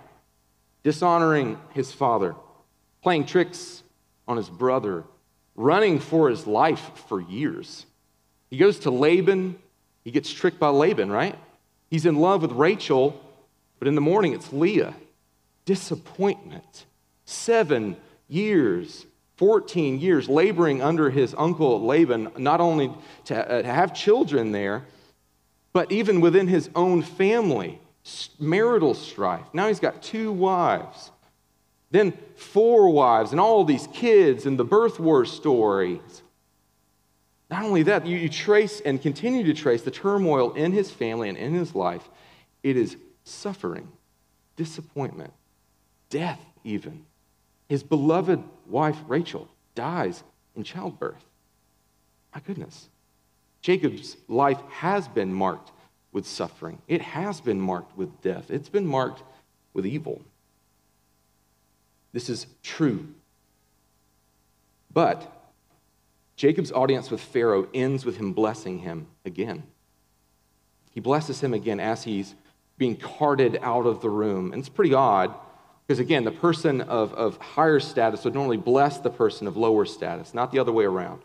Dishonoring 0.85 1.59
his 1.73 1.93
father, 1.93 2.37
playing 3.03 3.27
tricks 3.27 3.83
on 4.29 4.37
his 4.37 4.49
brother, 4.49 5.05
running 5.57 5.99
for 5.99 6.31
his 6.31 6.47
life 6.47 6.93
for 7.09 7.21
years. 7.21 7.85
He 8.51 8.57
goes 8.57 8.81
to 8.81 8.91
Laban. 8.91 9.57
He 10.05 10.11
gets 10.11 10.31
tricked 10.33 10.59
by 10.59 10.69
Laban, 10.69 11.11
right? 11.11 11.37
He's 11.89 12.07
in 12.07 12.17
love 12.17 12.43
with 12.43 12.53
Rachel, 12.53 13.21
but 13.79 13.89
in 13.89 13.95
the 13.95 14.01
morning 14.01 14.33
it's 14.33 14.53
Leah. 14.53 14.95
Disappointment. 15.65 16.87
Seven 17.25 17.97
years, 18.29 19.07
14 19.37 20.01
years 20.01 20.29
laboring 20.29 20.83
under 20.83 21.11
his 21.11 21.35
uncle 21.39 21.85
Laban, 21.85 22.31
not 22.37 22.61
only 22.61 22.93
to 23.25 23.35
uh, 23.37 23.63
have 23.63 23.95
children 23.95 24.53
there, 24.53 24.85
but 25.73 25.91
even 25.93 26.21
within 26.21 26.47
his 26.49 26.69
own 26.75 27.03
family, 27.03 27.81
marital 28.39 28.95
strife. 28.95 29.47
Now 29.53 29.69
he's 29.69 29.81
got 29.81 30.03
two 30.03 30.33
wives, 30.33 31.11
then 31.91 32.13
four 32.37 32.91
wives, 32.91 33.31
and 33.31 33.41
all 33.41 33.65
these 33.65 33.87
kids, 33.93 34.47
and 34.47 34.59
the 34.59 34.65
birth 34.65 34.99
war 34.99 35.25
stories. 35.25 36.23
Not 37.51 37.65
only 37.65 37.83
that, 37.85 38.07
you, 38.07 38.17
you 38.17 38.29
trace 38.29 38.81
and 38.81 39.03
continue 39.03 39.45
to 39.45 39.53
trace 39.53 39.83
the 39.83 39.91
turmoil 39.91 40.53
in 40.53 40.71
his 40.71 40.91
family 40.91 41.29
and 41.29 41.37
in 41.37 41.53
his 41.53 41.75
life. 41.75 42.09
It 42.63 42.77
is 42.77 42.97
suffering, 43.25 43.89
disappointment, 44.57 45.33
death, 46.11 46.41
even. 46.63 47.05
His 47.69 47.83
beloved 47.83 48.43
wife, 48.67 48.97
Rachel, 49.09 49.49
dies 49.75 50.23
in 50.55 50.63
childbirth. 50.63 51.25
My 52.35 52.41
goodness. 52.41 52.89
Jacob's 53.63 54.17
life 54.29 54.61
has 54.71 55.09
been 55.09 55.33
marked 55.33 55.73
with 56.13 56.27
suffering, 56.27 56.81
it 56.89 57.03
has 57.03 57.41
been 57.41 57.61
marked 57.61 57.97
with 57.97 58.21
death, 58.21 58.51
it's 58.51 58.69
been 58.69 58.87
marked 58.87 59.23
with 59.75 59.87
evil. 59.87 60.21
This 62.13 62.29
is 62.29 62.47
true. 62.63 63.07
But 64.93 65.40
Jacob's 66.41 66.73
audience 66.73 67.11
with 67.11 67.21
Pharaoh 67.21 67.69
ends 67.75 68.07
with 68.07 68.17
him 68.17 68.33
blessing 68.33 68.79
him 68.79 69.09
again. 69.27 69.63
He 70.91 70.99
blesses 70.99 71.43
him 71.43 71.53
again 71.53 71.79
as 71.79 72.05
he's 72.05 72.35
being 72.79 72.97
carted 72.97 73.59
out 73.61 73.85
of 73.85 74.01
the 74.01 74.09
room. 74.09 74.55
And 74.55 74.61
it's 74.61 74.71
pretty 74.71 74.95
odd 74.95 75.35
because, 75.87 75.99
again, 75.99 76.25
the 76.25 76.31
person 76.31 76.81
of, 76.81 77.13
of 77.13 77.37
higher 77.37 77.79
status 77.79 78.25
would 78.25 78.33
normally 78.33 78.57
bless 78.57 78.97
the 78.97 79.11
person 79.11 79.47
of 79.47 79.59
lower 79.59 79.85
status, 79.85 80.33
not 80.33 80.51
the 80.51 80.59
other 80.59 80.73
way 80.73 80.87
around. 80.87 81.21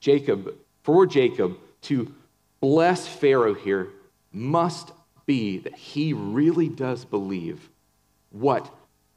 Jacob, 0.00 0.54
for 0.82 1.06
Jacob 1.06 1.56
to 1.80 2.12
bless 2.60 3.08
Pharaoh 3.08 3.54
here 3.54 3.88
must 4.32 4.92
be 5.24 5.56
that 5.60 5.74
he 5.74 6.12
really 6.12 6.68
does 6.68 7.06
believe 7.06 7.70
what 8.32 8.70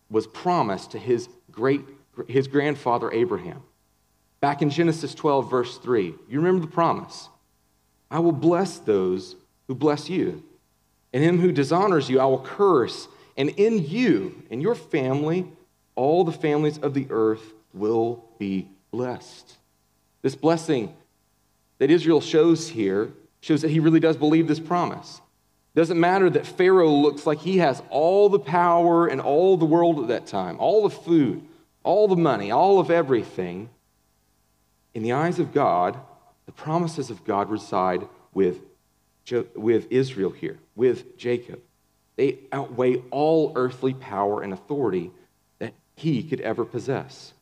was 0.09 0.27
promised 0.27 0.91
to 0.91 0.97
his 0.97 1.27
great 1.51 1.81
his 2.29 2.47
grandfather 2.47 3.11
Abraham. 3.11 3.63
Back 4.39 4.61
in 4.61 4.69
Genesis 4.69 5.15
12 5.15 5.49
verse 5.49 5.77
3, 5.77 6.13
you 6.29 6.39
remember 6.39 6.65
the 6.65 6.71
promise. 6.71 7.29
I 8.09 8.19
will 8.19 8.31
bless 8.31 8.77
those 8.79 9.35
who 9.67 9.75
bless 9.75 10.09
you, 10.09 10.43
and 11.11 11.23
him 11.23 11.39
who 11.39 11.51
dishonors 11.51 12.09
you 12.09 12.19
I 12.19 12.25
will 12.25 12.41
curse, 12.41 13.07
and 13.35 13.49
in 13.49 13.85
you 13.85 14.43
and 14.49 14.61
your 14.61 14.75
family 14.75 15.47
all 15.95 16.23
the 16.23 16.31
families 16.31 16.77
of 16.77 16.93
the 16.93 17.07
earth 17.09 17.53
will 17.73 18.23
be 18.37 18.69
blessed. 18.91 19.57
This 20.21 20.35
blessing 20.35 20.93
that 21.79 21.91
Israel 21.91 22.21
shows 22.21 22.69
here 22.69 23.11
shows 23.41 23.61
that 23.61 23.71
he 23.71 23.79
really 23.79 23.99
does 23.99 24.17
believe 24.17 24.47
this 24.47 24.59
promise. 24.59 25.21
Doesn't 25.75 25.99
matter 25.99 26.29
that 26.29 26.47
Pharaoh 26.47 26.91
looks 26.91 27.27
like 27.27 27.39
he 27.39 27.59
has 27.59 27.83
all 27.89 28.29
the 28.29 28.39
power 28.39 29.07
and 29.07 29.21
all 29.21 29.57
the 29.57 29.65
world 29.65 29.99
at 29.99 30.07
that 30.07 30.25
time, 30.25 30.57
all 30.59 30.87
the 30.87 30.95
food, 30.95 31.43
all 31.83 32.07
the 32.07 32.15
money, 32.15 32.51
all 32.51 32.79
of 32.79 32.89
everything. 32.89 33.69
In 34.97 35.03
the 35.03 35.11
eyes 35.11 35.37
of 35.37 35.53
God, 35.53 35.95
the 36.47 36.51
promises 36.51 37.11
of 37.11 37.23
God 37.23 37.51
reside 37.51 38.07
with, 38.33 38.61
with 39.53 39.91
Israel 39.91 40.31
here, 40.31 40.57
with 40.75 41.19
Jacob. 41.19 41.61
They 42.15 42.39
outweigh 42.51 43.03
all 43.11 43.51
earthly 43.55 43.93
power 43.93 44.41
and 44.41 44.51
authority 44.51 45.11
that 45.59 45.75
he 45.95 46.23
could 46.23 46.41
ever 46.41 46.65
possess. 46.65 47.33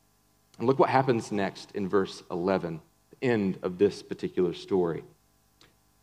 And 0.59 0.67
look 0.67 0.79
what 0.79 0.89
happens 0.89 1.31
next 1.31 1.71
in 1.71 1.87
verse 1.87 2.23
11, 2.29 2.81
the 3.11 3.25
end 3.25 3.57
of 3.63 3.77
this 3.77 4.03
particular 4.03 4.53
story. 4.53 5.05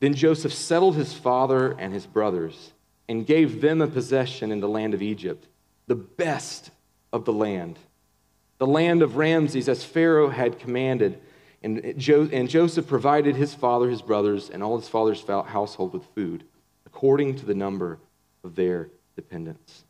Then 0.01 0.15
Joseph 0.15 0.55
settled 0.55 0.97
his 0.97 1.13
father 1.13 1.79
and 1.79 1.93
his 1.93 2.07
brothers 2.07 2.73
and 3.11 3.27
gave 3.27 3.61
them 3.61 3.83
a 3.83 3.87
possession 3.87 4.53
in 4.53 4.61
the 4.61 4.71
land 4.71 4.95
of 4.95 5.03
Egypt, 5.03 5.47
the 5.87 5.97
best 5.97 6.71
of 7.13 7.27
the 7.27 7.33
land, 7.35 7.79
the 8.57 8.67
land 8.67 9.03
of 9.03 9.17
Ramses, 9.17 9.69
as 9.69 9.85
Pharaoh 9.85 10.31
had 10.31 10.59
commanded. 10.59 11.21
And, 11.63 11.85
uh, 11.85 11.93
jo- 11.97 12.29
and 12.33 12.49
Joseph 12.49 12.87
provided 12.87 13.37
his 13.37 13.55
father, 13.55 13.89
his 13.89 14.03
brothers, 14.03 14.51
and 14.51 14.63
all 14.63 14.79
his 14.79 14.89
father's 14.89 15.23
household 15.25 15.93
with 15.93 16.05
food, 16.15 16.45
according 16.87 17.37
to 17.37 17.47
the 17.47 17.55
number 17.55 17.99
of 18.45 18.57
their 18.57 18.89
dependents. 19.17 19.85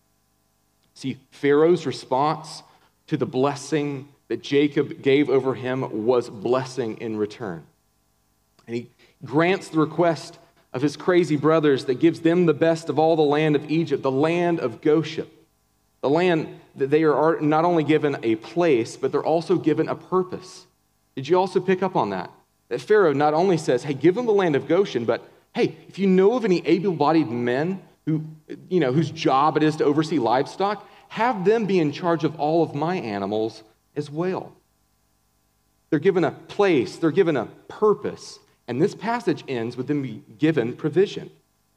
See, 0.95 1.19
Pharaoh's 1.31 1.87
response 1.87 2.62
to 3.07 3.17
the 3.17 3.26
blessing 3.26 4.09
that 4.29 4.43
Jacob 4.43 5.02
gave 5.02 5.29
over 5.29 5.55
him 5.55 6.07
was 6.07 6.31
blessing 6.31 6.99
in 6.99 7.17
return. 7.17 7.64
And 8.67 8.76
he 8.76 8.91
grants 9.25 9.69
the 9.69 9.79
request 9.79 10.38
of 10.73 10.83
his 10.83 10.97
crazy 10.97 11.37
brothers 11.37 11.85
that 11.87 12.00
gives 12.00 12.21
them 12.21 12.47
the 12.47 12.55
best 12.55 12.88
of 12.88 12.99
all 12.99 13.17
the 13.17 13.23
land 13.23 13.57
of 13.57 13.71
Egypt, 13.71 14.02
the 14.02 14.11
land 14.11 14.61
of 14.61 14.81
Goshen. 14.81 15.26
The 16.00 16.11
land 16.11 16.61
that 16.76 16.91
they 16.91 17.05
are 17.05 17.41
not 17.41 17.64
only 17.64 17.85
given 17.85 18.17
a 18.23 18.37
place, 18.37 18.97
but 18.97 19.12
they're 19.12 19.23
also 19.25 19.57
given 19.57 19.88
a 19.88 19.95
purpose. 19.95 20.67
Did 21.14 21.28
you 21.28 21.38
also 21.38 21.61
pick 21.61 21.83
up 21.83 21.97
on 21.97 22.11
that? 22.11 22.31
That 22.69 22.81
Pharaoh 22.81 23.12
not 23.12 23.35
only 23.35 23.59
says, 23.59 23.83
hey, 23.83 23.95
give 23.95 24.14
them 24.14 24.26
the 24.26 24.33
land 24.33 24.57
of 24.57 24.66
Goshen, 24.66 25.04
but 25.04 25.28
hey, 25.54 25.76
if 25.88 25.99
you 25.99 26.07
know 26.07 26.37
of 26.37 26.45
any 26.45 26.66
able 26.66 26.92
bodied 26.92 27.31
men 27.31 27.83
who, 28.07 28.25
you 28.69 28.81
know, 28.81 28.92
whose 28.92 29.11
job 29.11 29.57
it 29.57 29.62
is 29.62 29.76
to 29.76 29.85
oversee 29.85 30.19
livestock, 30.19 30.88
have 31.09 31.45
them 31.45 31.66
be 31.66 31.78
in 31.78 31.92
charge 31.92 32.25
of 32.25 32.40
all 32.40 32.62
of 32.62 32.75
my 32.75 32.97
animals 32.97 33.62
as 33.95 34.11
well. 34.11 34.52
They're 35.90 35.99
given 35.99 36.25
a 36.25 36.31
place, 36.31 36.97
they're 36.97 37.11
given 37.11 37.37
a 37.37 37.47
purpose. 37.69 38.38
And 38.66 38.81
this 38.81 38.95
passage 38.95 39.45
ends 39.47 39.76
with 39.76 39.88
them 39.88 40.02
being 40.02 40.25
given 40.38 40.75
provision 40.75 41.31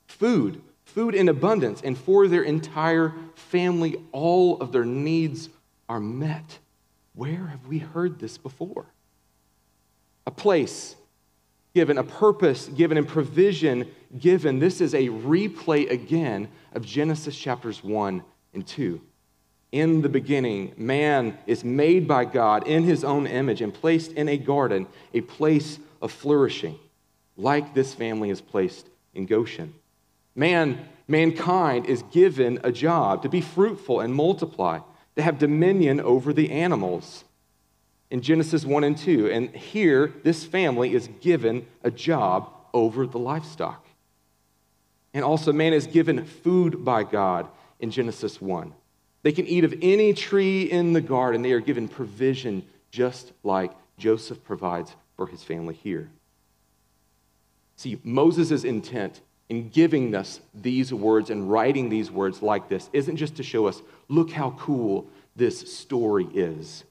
food, 0.08 0.62
food 0.86 1.16
in 1.16 1.28
abundance, 1.28 1.82
and 1.82 1.98
for 1.98 2.28
their 2.28 2.44
entire 2.44 3.14
family, 3.34 3.96
all 4.12 4.62
of 4.62 4.72
their 4.72 4.86
needs 4.86 5.50
are 5.90 6.00
met. 6.00 6.60
Where 7.14 7.48
have 7.48 7.68
we 7.68 7.80
heard 7.80 8.20
this 8.20 8.38
before? 8.38 8.86
A 10.28 10.32
place 10.32 10.96
given, 11.74 11.98
a 11.98 12.04
purpose 12.04 12.68
given, 12.68 12.98
and 12.98 13.08
provision 13.08 13.92
given. 14.18 14.60
This 14.60 14.82
is 14.82 14.94
a 14.94 15.10
replay 15.10 15.90
again 15.92 16.48
of 16.74 16.86
Genesis 16.86 17.38
chapters 17.38 17.84
1 17.84 18.24
and 18.54 18.66
2. 18.66 19.02
In 19.72 20.02
the 20.02 20.10
beginning, 20.10 20.74
man 20.78 21.38
is 21.46 21.66
made 21.66 22.08
by 22.08 22.24
God 22.24 22.66
in 22.66 22.84
his 22.84 23.04
own 23.04 23.28
image 23.28 23.62
and 23.62 23.74
placed 23.74 24.14
in 24.14 24.30
a 24.30 24.38
garden, 24.38 24.88
a 25.14 25.22
place 25.22 25.80
of 26.02 26.12
flourishing, 26.12 26.80
like 27.36 27.74
this 27.74 27.94
family 27.94 28.30
is 28.30 28.40
placed 28.40 28.88
in 29.14 29.26
Goshen. 29.26 29.74
Man, 30.34 30.88
mankind 31.08 31.88
is 31.88 32.04
given 32.04 32.60
a 32.64 32.72
job 32.72 33.24
to 33.24 33.30
be 33.30 33.42
fruitful 33.42 34.00
and 34.00 34.14
multiply, 34.14 34.80
to 35.18 35.22
have 35.22 35.40
dominion 35.40 36.00
over 36.00 36.32
the 36.32 36.52
animals. 36.52 37.26
In 38.12 38.22
Genesis 38.22 38.66
1 38.66 38.84
and 38.84 38.98
2. 38.98 39.30
And 39.32 39.50
here, 39.56 40.14
this 40.24 40.44
family 40.44 40.94
is 40.94 41.10
given 41.22 41.66
a 41.84 41.92
job 41.92 42.52
over 42.74 43.08
the 43.08 43.20
livestock. 43.20 43.86
And 45.14 45.24
also, 45.24 45.54
man 45.54 45.74
is 45.74 45.88
given 45.88 46.26
food 46.26 46.84
by 46.84 47.04
God 47.04 47.48
in 47.80 47.92
Genesis 47.92 48.42
1. 48.42 48.74
They 49.24 49.32
can 49.32 49.48
eat 49.48 49.64
of 49.64 49.74
any 49.82 50.14
tree 50.14 50.64
in 50.64 50.94
the 50.94 51.02
garden. 51.02 51.42
They 51.42 51.54
are 51.54 51.60
given 51.60 51.88
provision 51.88 52.64
just 52.92 53.32
like 53.44 53.72
Joseph 53.98 54.44
provides 54.44 54.96
for 55.16 55.28
his 55.28 55.44
family 55.44 55.74
here. 55.74 56.10
See, 57.76 58.00
Moses' 58.04 58.64
intent 58.64 59.22
in 59.50 59.70
giving 59.70 60.16
us 60.16 60.40
these 60.54 60.94
words 60.94 61.30
and 61.30 61.52
writing 61.52 61.90
these 61.90 62.10
words 62.10 62.42
like 62.42 62.70
this 62.70 62.90
isn't 62.94 63.18
just 63.18 63.36
to 63.38 63.44
show 63.44 63.68
us, 63.68 63.82
look 64.08 64.32
how 64.32 64.52
cool 64.52 65.08
this 65.36 65.74
story 65.74 66.28
is. 66.34 66.84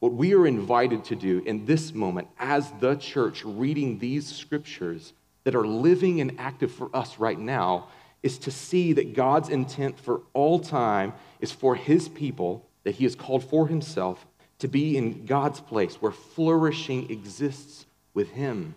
What 0.00 0.12
we 0.12 0.34
are 0.34 0.46
invited 0.46 1.04
to 1.04 1.16
do 1.16 1.42
in 1.46 1.64
this 1.64 1.94
moment 1.94 2.28
as 2.38 2.70
the 2.80 2.96
church 2.96 3.44
reading 3.44 3.98
these 3.98 4.26
scriptures 4.26 5.12
that 5.44 5.54
are 5.54 5.66
living 5.66 6.20
and 6.20 6.38
active 6.38 6.72
for 6.72 6.94
us 6.94 7.18
right 7.18 7.38
now 7.38 7.88
is 8.22 8.38
to 8.38 8.50
see 8.50 8.92
that 8.94 9.14
God's 9.14 9.48
intent 9.48 9.98
for 9.98 10.22
all 10.32 10.58
time 10.58 11.12
is 11.40 11.52
for 11.52 11.74
his 11.76 12.08
people 12.08 12.66
that 12.84 12.96
he 12.96 13.04
has 13.04 13.14
called 13.14 13.44
for 13.44 13.68
himself 13.68 14.26
to 14.58 14.68
be 14.68 14.96
in 14.96 15.26
God's 15.26 15.60
place 15.60 15.96
where 15.96 16.12
flourishing 16.12 17.10
exists 17.10 17.86
with 18.14 18.30
him. 18.30 18.74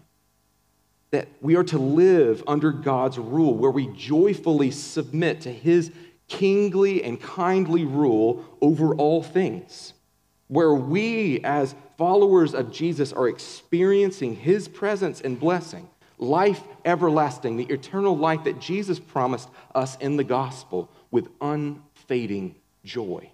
That 1.12 1.28
we 1.42 1.56
are 1.56 1.64
to 1.66 1.80
live 1.80 2.44
under 2.46 2.72
God's 2.72 3.18
rule, 3.18 3.56
where 3.56 3.72
we 3.72 3.88
joyfully 3.88 4.72
submit 4.72 5.42
to 5.42 5.52
his 5.52 5.92
kingly 6.28 7.04
and 7.04 7.20
kindly 7.20 7.86
rule 7.86 8.46
over 8.62 8.94
all 8.94 9.24
things, 9.24 9.94
where 10.50 10.74
we, 10.74 11.40
as 11.44 11.76
followers 11.98 12.54
of 12.54 12.72
Jesus, 12.72 13.14
are 13.14 13.30
experiencing 13.30 14.36
his 14.36 14.68
presence 14.68 15.22
and 15.22 15.40
blessing, 15.40 15.88
life 16.18 16.62
everlasting, 16.84 17.56
the 17.56 17.66
eternal 17.66 18.18
life 18.18 18.44
that 18.44 18.60
Jesus 18.60 19.00
promised 19.00 19.48
us 19.74 19.96
in 19.98 20.18
the 20.18 20.24
gospel 20.24 20.90
with 21.12 21.30
unfading 21.40 22.56
joy. 22.84 23.30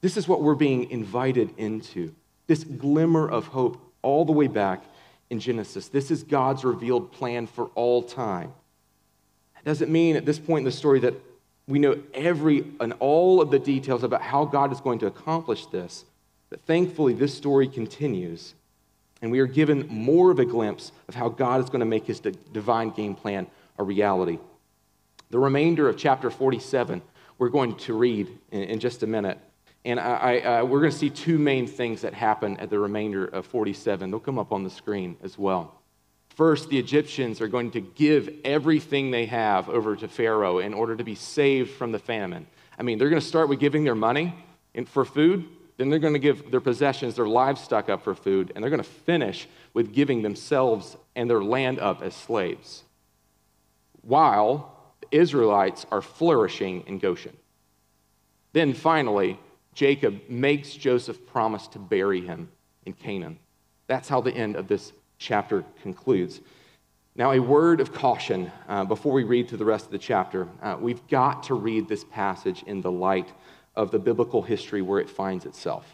This 0.00 0.16
is 0.16 0.28
what 0.28 0.40
we're 0.40 0.54
being 0.54 0.90
invited 0.90 1.52
into 1.58 2.14
this 2.46 2.62
glimmer 2.64 3.28
of 3.28 3.48
hope 3.48 3.92
all 4.02 4.24
the 4.24 4.32
way 4.32 4.46
back 4.46 4.84
in 5.30 5.40
Genesis. 5.40 5.88
This 5.88 6.10
is 6.10 6.22
God's 6.22 6.64
revealed 6.64 7.12
plan 7.12 7.46
for 7.48 7.66
all 7.74 8.02
time. 8.02 8.52
It 9.58 9.64
doesn't 9.64 9.90
mean 9.90 10.14
at 10.14 10.24
this 10.24 10.38
point 10.38 10.60
in 10.60 10.64
the 10.64 10.72
story 10.72 11.00
that 11.00 11.14
we 11.66 11.80
know 11.80 12.00
every 12.14 12.64
and 12.80 12.94
all 13.00 13.42
of 13.42 13.50
the 13.50 13.58
details 13.58 14.04
about 14.04 14.22
how 14.22 14.44
God 14.44 14.72
is 14.72 14.80
going 14.80 15.00
to 15.00 15.06
accomplish 15.06 15.66
this. 15.66 16.04
But 16.50 16.60
thankfully, 16.62 17.12
this 17.12 17.34
story 17.34 17.68
continues, 17.68 18.54
and 19.20 19.30
we 19.30 19.38
are 19.40 19.46
given 19.46 19.86
more 19.88 20.30
of 20.30 20.38
a 20.38 20.44
glimpse 20.44 20.92
of 21.08 21.14
how 21.14 21.28
God 21.28 21.60
is 21.62 21.66
going 21.66 21.80
to 21.80 21.86
make 21.86 22.06
his 22.06 22.20
divine 22.20 22.90
game 22.90 23.14
plan 23.14 23.46
a 23.78 23.82
reality. 23.82 24.38
The 25.30 25.38
remainder 25.38 25.88
of 25.88 25.96
chapter 25.96 26.30
47, 26.30 27.02
we're 27.38 27.50
going 27.50 27.76
to 27.76 27.94
read 27.94 28.28
in, 28.50 28.62
in 28.62 28.80
just 28.80 29.02
a 29.02 29.06
minute. 29.06 29.38
And 29.84 30.00
I, 30.00 30.14
I, 30.16 30.40
uh, 30.40 30.64
we're 30.64 30.80
going 30.80 30.92
to 30.92 30.98
see 30.98 31.10
two 31.10 31.38
main 31.38 31.66
things 31.66 32.00
that 32.02 32.14
happen 32.14 32.56
at 32.58 32.70
the 32.70 32.78
remainder 32.78 33.26
of 33.26 33.46
47. 33.46 34.10
They'll 34.10 34.20
come 34.20 34.38
up 34.38 34.52
on 34.52 34.64
the 34.64 34.70
screen 34.70 35.16
as 35.22 35.38
well. 35.38 35.74
First, 36.30 36.68
the 36.68 36.78
Egyptians 36.78 37.40
are 37.40 37.48
going 37.48 37.72
to 37.72 37.80
give 37.80 38.30
everything 38.44 39.10
they 39.10 39.26
have 39.26 39.68
over 39.68 39.96
to 39.96 40.08
Pharaoh 40.08 40.58
in 40.58 40.72
order 40.72 40.96
to 40.96 41.04
be 41.04 41.14
saved 41.14 41.70
from 41.70 41.92
the 41.92 41.98
famine. 41.98 42.46
I 42.78 42.82
mean, 42.84 42.98
they're 42.98 43.10
going 43.10 43.20
to 43.20 43.26
start 43.26 43.48
with 43.48 43.58
giving 43.58 43.84
their 43.84 43.96
money 43.96 44.34
for 44.86 45.04
food, 45.04 45.46
then 45.78 45.88
they're 45.88 45.98
going 46.00 46.12
to 46.12 46.18
give 46.18 46.50
their 46.50 46.60
possessions, 46.60 47.14
their 47.14 47.28
livestock 47.28 47.88
up 47.88 48.02
for 48.02 48.14
food, 48.14 48.52
and 48.54 48.62
they're 48.62 48.70
going 48.70 48.82
to 48.82 48.88
finish 48.88 49.48
with 49.72 49.94
giving 49.94 50.22
themselves 50.22 50.96
and 51.16 51.30
their 51.30 51.42
land 51.42 51.78
up 51.78 52.02
as 52.02 52.14
slaves. 52.14 52.82
While 54.02 54.76
the 55.00 55.16
Israelites 55.16 55.86
are 55.90 56.02
flourishing 56.02 56.82
in 56.86 56.98
Goshen. 56.98 57.36
Then 58.52 58.74
finally, 58.74 59.38
Jacob 59.74 60.20
makes 60.28 60.72
Joseph 60.72 61.24
promise 61.26 61.68
to 61.68 61.78
bury 61.78 62.26
him 62.26 62.48
in 62.84 62.92
Canaan. 62.92 63.38
That's 63.86 64.08
how 64.08 64.20
the 64.20 64.34
end 64.34 64.56
of 64.56 64.66
this 64.66 64.92
chapter 65.18 65.64
concludes. 65.82 66.40
Now, 67.14 67.32
a 67.32 67.38
word 67.38 67.80
of 67.80 67.92
caution 67.92 68.50
uh, 68.68 68.84
before 68.84 69.12
we 69.12 69.24
read 69.24 69.48
through 69.48 69.58
the 69.58 69.64
rest 69.64 69.86
of 69.86 69.92
the 69.92 69.98
chapter. 69.98 70.48
Uh, 70.62 70.76
we've 70.80 71.06
got 71.08 71.44
to 71.44 71.54
read 71.54 71.88
this 71.88 72.04
passage 72.04 72.64
in 72.66 72.80
the 72.80 72.90
light 72.90 73.32
of 73.78 73.90
the 73.92 73.98
biblical 73.98 74.42
history 74.42 74.82
where 74.82 74.98
it 74.98 75.08
finds 75.08 75.46
itself. 75.46 75.86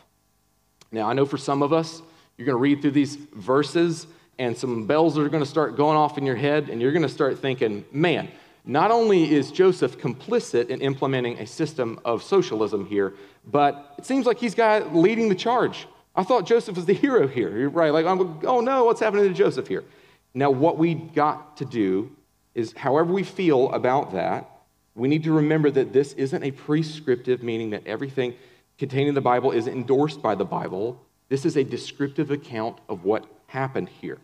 Now, 0.91 1.09
I 1.09 1.13
know 1.13 1.27
for 1.27 1.39
some 1.39 1.63
of 1.63 1.73
us, 1.73 2.03
you're 2.37 2.47
going 2.47 2.57
to 2.57 2.61
read 2.61 2.81
through 2.81 2.93
these 2.93 3.15
verses 3.15 4.09
and 4.39 4.57
some 4.57 4.87
bells 4.87 5.17
are 5.17 5.29
going 5.29 5.43
to 5.43 5.49
start 5.49 5.77
going 5.77 5.97
off 5.97 6.19
in 6.19 6.27
your 6.27 6.35
head, 6.35 6.69
and 6.69 6.83
you're 6.83 6.91
going 6.91 7.03
to 7.03 7.09
start 7.09 7.39
thinking, 7.39 7.85
man, 7.93 8.29
not 8.65 8.91
only 8.91 9.33
is 9.33 9.53
Joseph 9.53 9.99
complicit 9.99 10.71
in 10.71 10.81
implementing 10.81 11.39
a 11.39 11.47
system 11.47 12.01
of 12.05 12.21
socialism 12.23 12.85
here, 12.87 13.15
but 13.47 13.95
it 13.99 14.07
seems 14.07 14.27
like 14.27 14.39
he's 14.39 14.57
got 14.57 14.93
leading 14.95 15.29
the 15.29 15.35
charge. 15.37 15.87
I 16.17 16.25
thought 16.25 16.47
Joseph 16.47 16.75
was 16.75 16.87
the 16.87 16.95
hero 16.95 17.29
here, 17.29 17.69
right? 17.69 17.93
Like, 17.93 18.07
I'm, 18.07 18.41
oh 18.45 18.61
no, 18.61 18.85
what's 18.85 19.01
happening 19.01 19.29
to 19.29 19.35
Joseph 19.35 19.69
here? 19.69 19.85
Now, 20.33 20.51
what 20.51 20.79
we 20.79 20.95
got 20.95 21.59
to 21.59 21.65
do 21.65 22.11
is, 22.55 22.73
however 22.73 23.13
we 23.13 23.23
feel 23.23 23.71
about 23.73 24.13
that, 24.15 24.51
we 24.95 25.09
need 25.09 25.25
to 25.25 25.33
remember 25.33 25.71
that 25.71 25.93
this 25.93 26.13
isn't 26.15 26.43
a 26.43 26.53
prescriptive, 26.53 27.43
meaning 27.43 27.71
that 27.71 27.87
everything 27.87 28.35
contained 28.79 29.09
in 29.09 29.15
the 29.15 29.21
Bible 29.21 29.51
is 29.51 29.67
endorsed 29.67 30.23
by 30.23 30.35
the 30.35 30.45
Bible. 30.45 31.01
This 31.29 31.45
is 31.45 31.57
a 31.57 31.65
descriptive 31.65 32.31
account 32.31 32.79
of 32.89 33.05
what 33.05 33.27
happened 33.49 33.89
here. 33.89 34.19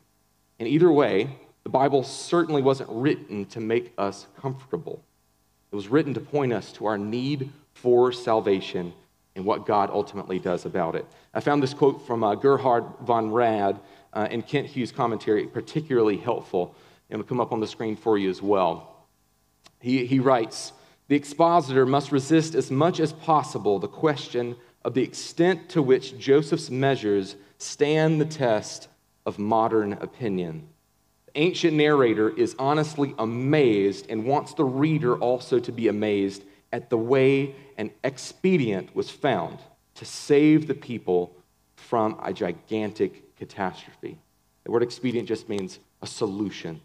And 0.58 0.68
either 0.68 0.90
way, 0.92 1.38
the 1.64 1.70
Bible 1.70 2.02
certainly 2.02 2.62
wasn't 2.62 2.90
written 2.90 3.46
to 3.46 3.60
make 3.60 3.92
us 3.98 4.26
comfortable. 4.40 5.02
It 5.72 5.76
was 5.76 5.88
written 5.88 6.14
to 6.14 6.20
point 6.20 6.52
us 6.52 6.72
to 6.72 6.86
our 6.86 6.98
need 6.98 7.50
for 7.74 8.12
salvation 8.12 8.92
and 9.36 9.44
what 9.44 9.66
God 9.66 9.90
ultimately 9.90 10.38
does 10.38 10.66
about 10.66 10.94
it. 10.94 11.06
I 11.32 11.40
found 11.40 11.62
this 11.62 11.74
quote 11.74 12.06
from 12.06 12.24
uh, 12.24 12.34
Gerhard 12.34 12.84
von 13.02 13.30
Rad 13.30 13.78
uh, 14.12 14.28
in 14.30 14.42
Kent 14.42 14.66
Hughes' 14.66 14.92
commentary 14.92 15.46
particularly 15.46 16.16
helpful. 16.16 16.74
It'll 17.08 17.24
come 17.24 17.40
up 17.40 17.52
on 17.52 17.60
the 17.60 17.66
screen 17.66 17.96
for 17.96 18.18
you 18.18 18.28
as 18.30 18.42
well. 18.42 18.89
He, 19.80 20.06
he 20.06 20.20
writes 20.20 20.72
The 21.08 21.16
expositor 21.16 21.84
must 21.84 22.12
resist 22.12 22.54
as 22.54 22.70
much 22.70 23.00
as 23.00 23.12
possible 23.12 23.78
the 23.78 23.88
question 23.88 24.56
of 24.84 24.94
the 24.94 25.02
extent 25.02 25.68
to 25.70 25.82
which 25.82 26.18
Joseph's 26.18 26.70
measures 26.70 27.36
stand 27.58 28.20
the 28.20 28.26
test 28.26 28.88
of 29.26 29.38
modern 29.38 29.94
opinion. 29.94 30.68
The 31.26 31.42
ancient 31.42 31.76
narrator 31.76 32.30
is 32.30 32.56
honestly 32.58 33.14
amazed 33.18 34.06
and 34.08 34.24
wants 34.24 34.54
the 34.54 34.64
reader 34.64 35.16
also 35.16 35.58
to 35.60 35.72
be 35.72 35.88
amazed 35.88 36.44
at 36.72 36.90
the 36.90 36.98
way 36.98 37.54
an 37.76 37.90
expedient 38.04 38.94
was 38.94 39.10
found 39.10 39.58
to 39.94 40.04
save 40.04 40.66
the 40.66 40.74
people 40.74 41.34
from 41.76 42.18
a 42.22 42.32
gigantic 42.32 43.36
catastrophe. 43.36 44.18
The 44.64 44.70
word 44.70 44.82
expedient 44.82 45.28
just 45.28 45.48
means 45.48 45.78
a 46.02 46.06
solution. 46.06 46.80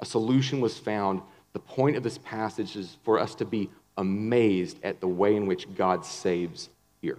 A 0.00 0.04
solution 0.04 0.60
was 0.60 0.78
found. 0.78 1.22
The 1.52 1.60
point 1.60 1.96
of 1.96 2.02
this 2.02 2.18
passage 2.18 2.76
is 2.76 2.96
for 3.02 3.18
us 3.18 3.34
to 3.36 3.44
be 3.44 3.70
amazed 3.96 4.78
at 4.82 5.00
the 5.00 5.08
way 5.08 5.36
in 5.36 5.46
which 5.46 5.74
God 5.74 6.04
saves 6.04 6.70
here. 7.00 7.18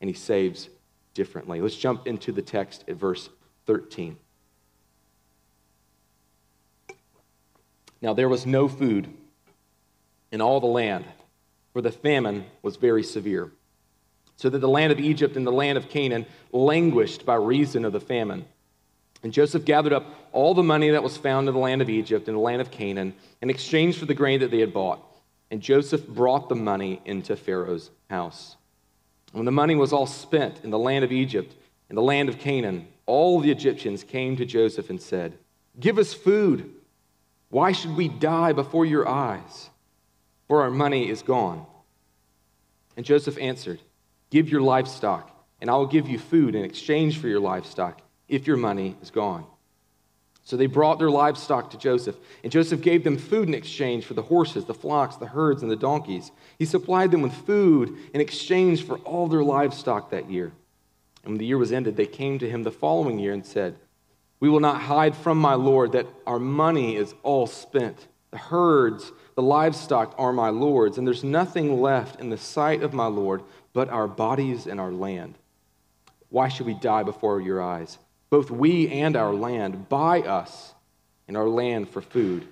And 0.00 0.08
he 0.08 0.14
saves 0.14 0.68
differently. 1.14 1.60
Let's 1.60 1.76
jump 1.76 2.06
into 2.06 2.32
the 2.32 2.42
text 2.42 2.84
at 2.88 2.96
verse 2.96 3.28
13. 3.66 4.16
Now 8.00 8.14
there 8.14 8.28
was 8.28 8.46
no 8.46 8.68
food 8.68 9.08
in 10.30 10.40
all 10.40 10.60
the 10.60 10.66
land 10.66 11.04
for 11.72 11.80
the 11.80 11.90
famine 11.90 12.44
was 12.62 12.76
very 12.76 13.02
severe. 13.02 13.50
So 14.36 14.48
that 14.50 14.58
the 14.58 14.68
land 14.68 14.92
of 14.92 15.00
Egypt 15.00 15.36
and 15.36 15.46
the 15.46 15.52
land 15.52 15.78
of 15.78 15.88
Canaan 15.88 16.26
languished 16.52 17.24
by 17.24 17.36
reason 17.36 17.84
of 17.84 17.92
the 17.92 18.00
famine. 18.00 18.44
And 19.22 19.32
Joseph 19.32 19.64
gathered 19.64 19.92
up 19.92 20.04
all 20.32 20.54
the 20.54 20.62
money 20.62 20.90
that 20.90 21.02
was 21.02 21.16
found 21.16 21.48
in 21.48 21.54
the 21.54 21.60
land 21.60 21.82
of 21.82 21.88
Egypt 21.88 22.28
and 22.28 22.36
the 22.36 22.40
land 22.40 22.60
of 22.60 22.70
Canaan 22.70 23.14
in 23.40 23.50
exchange 23.50 23.98
for 23.98 24.06
the 24.06 24.14
grain 24.14 24.40
that 24.40 24.50
they 24.50 24.60
had 24.60 24.72
bought. 24.72 25.00
And 25.50 25.60
Joseph 25.60 26.06
brought 26.08 26.48
the 26.48 26.54
money 26.54 27.00
into 27.04 27.36
Pharaoh's 27.36 27.90
house. 28.10 28.56
When 29.32 29.44
the 29.44 29.52
money 29.52 29.74
was 29.74 29.92
all 29.92 30.06
spent 30.06 30.60
in 30.64 30.70
the 30.70 30.78
land 30.78 31.04
of 31.04 31.12
Egypt 31.12 31.54
and 31.88 31.96
the 31.96 32.02
land 32.02 32.28
of 32.28 32.38
Canaan, 32.38 32.88
all 33.06 33.40
the 33.40 33.50
Egyptians 33.50 34.02
came 34.02 34.36
to 34.36 34.44
Joseph 34.44 34.90
and 34.90 35.00
said, 35.00 35.38
Give 35.78 35.98
us 35.98 36.14
food. 36.14 36.74
Why 37.50 37.72
should 37.72 37.96
we 37.96 38.08
die 38.08 38.52
before 38.52 38.86
your 38.86 39.06
eyes? 39.06 39.70
for 40.52 40.60
our 40.60 40.70
money 40.70 41.08
is 41.08 41.22
gone. 41.22 41.64
And 42.94 43.06
Joseph 43.06 43.38
answered, 43.38 43.80
Give 44.28 44.50
your 44.50 44.60
livestock, 44.60 45.34
and 45.62 45.70
I 45.70 45.76
will 45.76 45.86
give 45.86 46.10
you 46.10 46.18
food 46.18 46.54
in 46.54 46.62
exchange 46.62 47.18
for 47.18 47.26
your 47.26 47.40
livestock 47.40 48.02
if 48.28 48.46
your 48.46 48.56
money 48.56 48.96
is 49.02 49.10
gone. 49.10 49.44
So 50.44 50.56
they 50.56 50.66
brought 50.66 50.98
their 50.98 51.10
livestock 51.10 51.70
to 51.70 51.78
Joseph, 51.78 52.16
and 52.42 52.50
Joseph 52.50 52.80
gave 52.80 53.04
them 53.04 53.16
food 53.16 53.46
in 53.46 53.54
exchange 53.54 54.04
for 54.04 54.14
the 54.14 54.22
horses, 54.22 54.64
the 54.64 54.74
flocks, 54.74 55.16
the 55.16 55.26
herds, 55.26 55.62
and 55.62 55.70
the 55.70 55.76
donkeys. 55.76 56.32
He 56.58 56.64
supplied 56.64 57.12
them 57.12 57.22
with 57.22 57.32
food 57.32 57.96
in 58.12 58.20
exchange 58.20 58.84
for 58.84 58.98
all 58.98 59.28
their 59.28 59.44
livestock 59.44 60.10
that 60.10 60.30
year. 60.30 60.52
And 61.22 61.32
when 61.32 61.38
the 61.38 61.46
year 61.46 61.58
was 61.58 61.70
ended, 61.70 61.96
they 61.96 62.06
came 62.06 62.40
to 62.40 62.50
him 62.50 62.64
the 62.64 62.72
following 62.72 63.20
year 63.20 63.32
and 63.32 63.46
said, 63.46 63.76
We 64.40 64.48
will 64.48 64.58
not 64.58 64.82
hide 64.82 65.14
from 65.14 65.38
my 65.38 65.54
Lord 65.54 65.92
that 65.92 66.08
our 66.26 66.40
money 66.40 66.96
is 66.96 67.14
all 67.22 67.46
spent. 67.46 68.08
The 68.32 68.38
herds 68.38 69.12
the 69.34 69.42
livestock 69.42 70.14
are 70.18 70.32
my 70.32 70.50
Lord's, 70.50 70.98
and 70.98 71.06
there's 71.06 71.24
nothing 71.24 71.80
left 71.80 72.20
in 72.20 72.28
the 72.28 72.36
sight 72.36 72.82
of 72.82 72.92
my 72.92 73.06
Lord 73.06 73.42
but 73.72 73.88
our 73.88 74.06
bodies 74.06 74.66
and 74.66 74.78
our 74.78 74.92
land. 74.92 75.38
Why 76.28 76.48
should 76.48 76.66
we 76.66 76.74
die 76.74 77.02
before 77.02 77.40
your 77.40 77.62
eyes? 77.62 77.98
Both 78.32 78.50
we 78.50 78.88
and 78.88 79.14
our 79.14 79.34
land, 79.34 79.90
buy 79.90 80.22
us 80.22 80.72
and 81.28 81.36
our 81.36 81.50
land 81.50 81.90
for 81.90 82.00
food, 82.00 82.48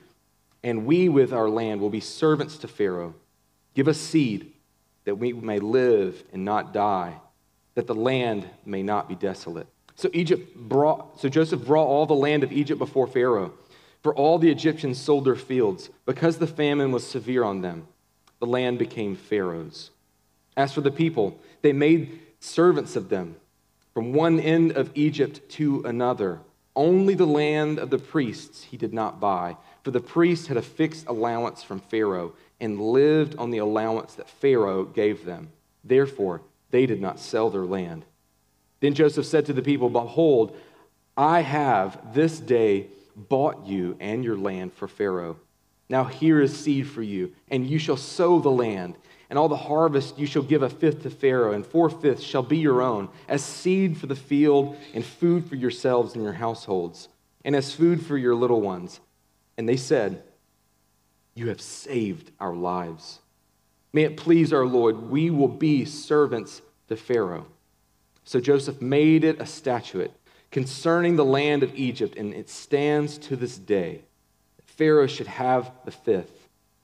and 0.62 0.84
we 0.84 1.08
with 1.08 1.32
our 1.32 1.48
land 1.48 1.80
will 1.80 1.88
be 1.88 2.00
servants 2.00 2.58
to 2.58 2.68
Pharaoh. 2.68 3.14
Give 3.72 3.88
us 3.88 3.96
seed 3.96 4.52
that 5.06 5.14
we 5.14 5.32
may 5.32 5.58
live 5.58 6.22
and 6.34 6.44
not 6.44 6.74
die, 6.74 7.14
that 7.76 7.86
the 7.86 7.94
land 7.94 8.46
may 8.66 8.82
not 8.82 9.08
be 9.08 9.14
desolate. 9.14 9.68
So 9.94 10.10
Egypt 10.12 10.54
brought, 10.54 11.18
so 11.18 11.30
Joseph 11.30 11.64
brought 11.64 11.86
all 11.86 12.04
the 12.04 12.12
land 12.12 12.44
of 12.44 12.52
Egypt 12.52 12.78
before 12.78 13.06
Pharaoh. 13.06 13.54
for 14.02 14.14
all 14.14 14.38
the 14.38 14.50
Egyptians 14.50 14.98
sold 14.98 15.24
their 15.24 15.34
fields. 15.34 15.88
Because 16.04 16.36
the 16.36 16.46
famine 16.46 16.92
was 16.92 17.06
severe 17.06 17.42
on 17.42 17.62
them, 17.62 17.86
the 18.38 18.46
land 18.46 18.78
became 18.78 19.16
Pharaoh's. 19.16 19.90
As 20.58 20.74
for 20.74 20.82
the 20.82 20.90
people, 20.90 21.38
they 21.62 21.72
made 21.72 22.20
servants 22.38 22.96
of 22.96 23.08
them 23.08 23.36
from 24.00 24.14
one 24.14 24.40
end 24.40 24.72
of 24.72 24.90
Egypt 24.94 25.46
to 25.46 25.82
another. 25.84 26.40
Only 26.74 27.12
the 27.12 27.26
land 27.26 27.78
of 27.78 27.90
the 27.90 27.98
priests 27.98 28.62
he 28.62 28.78
did 28.78 28.94
not 28.94 29.20
buy, 29.20 29.58
for 29.82 29.90
the 29.90 30.00
priests 30.00 30.46
had 30.46 30.56
a 30.56 30.62
fixed 30.62 31.06
allowance 31.06 31.62
from 31.62 31.80
Pharaoh 31.80 32.32
and 32.62 32.80
lived 32.80 33.36
on 33.36 33.50
the 33.50 33.58
allowance 33.58 34.14
that 34.14 34.30
Pharaoh 34.30 34.84
gave 34.84 35.26
them. 35.26 35.50
Therefore, 35.84 36.40
they 36.70 36.86
did 36.86 36.98
not 36.98 37.20
sell 37.20 37.50
their 37.50 37.66
land. 37.66 38.06
Then 38.80 38.94
Joseph 38.94 39.26
said 39.26 39.44
to 39.44 39.52
the 39.52 39.60
people, 39.60 39.90
Behold, 39.90 40.56
I 41.14 41.40
have 41.42 42.14
this 42.14 42.40
day 42.40 42.86
bought 43.14 43.66
you 43.66 43.98
and 44.00 44.24
your 44.24 44.38
land 44.38 44.72
for 44.72 44.88
Pharaoh. 44.88 45.36
Now 45.90 46.04
here 46.04 46.40
is 46.40 46.58
seed 46.58 46.88
for 46.88 47.02
you, 47.02 47.34
and 47.50 47.68
you 47.68 47.78
shall 47.78 47.98
sow 47.98 48.40
the 48.40 48.48
land. 48.48 48.94
And 49.30 49.38
all 49.38 49.48
the 49.48 49.56
harvest 49.56 50.18
you 50.18 50.26
shall 50.26 50.42
give 50.42 50.62
a 50.62 50.68
fifth 50.68 51.04
to 51.04 51.10
Pharaoh, 51.10 51.52
and 51.52 51.64
four 51.64 51.88
fifths 51.88 52.24
shall 52.24 52.42
be 52.42 52.58
your 52.58 52.82
own, 52.82 53.08
as 53.28 53.44
seed 53.44 53.96
for 53.96 54.08
the 54.08 54.16
field, 54.16 54.76
and 54.92 55.04
food 55.04 55.48
for 55.48 55.54
yourselves 55.54 56.14
and 56.14 56.24
your 56.24 56.32
households, 56.32 57.08
and 57.44 57.54
as 57.54 57.72
food 57.72 58.04
for 58.04 58.18
your 58.18 58.34
little 58.34 58.60
ones. 58.60 58.98
And 59.56 59.68
they 59.68 59.76
said, 59.76 60.24
You 61.36 61.48
have 61.48 61.60
saved 61.60 62.32
our 62.40 62.54
lives. 62.54 63.20
May 63.92 64.02
it 64.02 64.16
please 64.16 64.52
our 64.52 64.66
Lord, 64.66 65.10
we 65.10 65.30
will 65.30 65.48
be 65.48 65.84
servants 65.84 66.60
to 66.88 66.96
Pharaoh. 66.96 67.46
So 68.24 68.40
Joseph 68.40 68.80
made 68.82 69.24
it 69.24 69.40
a 69.40 69.46
statute 69.46 70.10
concerning 70.50 71.14
the 71.14 71.24
land 71.24 71.62
of 71.62 71.74
Egypt, 71.76 72.16
and 72.16 72.34
it 72.34 72.50
stands 72.50 73.16
to 73.18 73.36
this 73.36 73.56
day. 73.56 74.02
Pharaoh 74.64 75.06
should 75.06 75.26
have 75.28 75.70
the 75.84 75.90
fifth. 75.90 76.39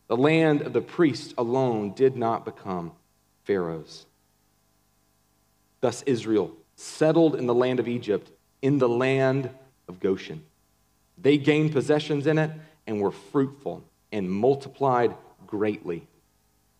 The 0.09 0.17
land 0.17 0.63
of 0.63 0.73
the 0.73 0.81
priests 0.81 1.35
alone 1.37 1.93
did 1.95 2.17
not 2.17 2.45
become 2.45 2.93
Pharaoh's. 3.45 4.07
Thus, 5.81 6.03
Israel 6.03 6.53
settled 6.77 7.37
in 7.37 7.47
the 7.47 7.55
land 7.55 7.81
of 7.81 7.89
Egypt, 7.89 8.31
in 8.63 8.79
the 8.79 8.89
land 8.89 9.51
of 9.89 10.01
Goshen. 10.01 10.45
They 11.19 11.39
gained 11.39 11.73
possessions 11.73 12.27
in 12.27 12.39
it 12.39 12.51
and 12.87 13.01
were 13.01 13.11
fruitful 13.11 13.83
and 14.13 14.31
multiplied 14.31 15.15
greatly. 15.47 16.07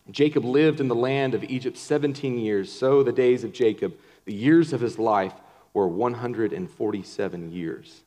Jacob 0.09 0.45
lived 0.45 0.79
in 0.79 0.87
the 0.87 0.95
land 0.95 1.33
of 1.33 1.43
Egypt 1.43 1.77
17 1.77 2.37
years. 2.37 2.71
So 2.71 3.03
the 3.03 3.11
days 3.11 3.43
of 3.43 3.51
Jacob, 3.51 3.95
the 4.25 4.33
years 4.33 4.71
of 4.71 4.81
his 4.81 4.97
life, 4.97 5.33
were 5.73 5.87
147 5.87 7.51
years. 7.51 8.01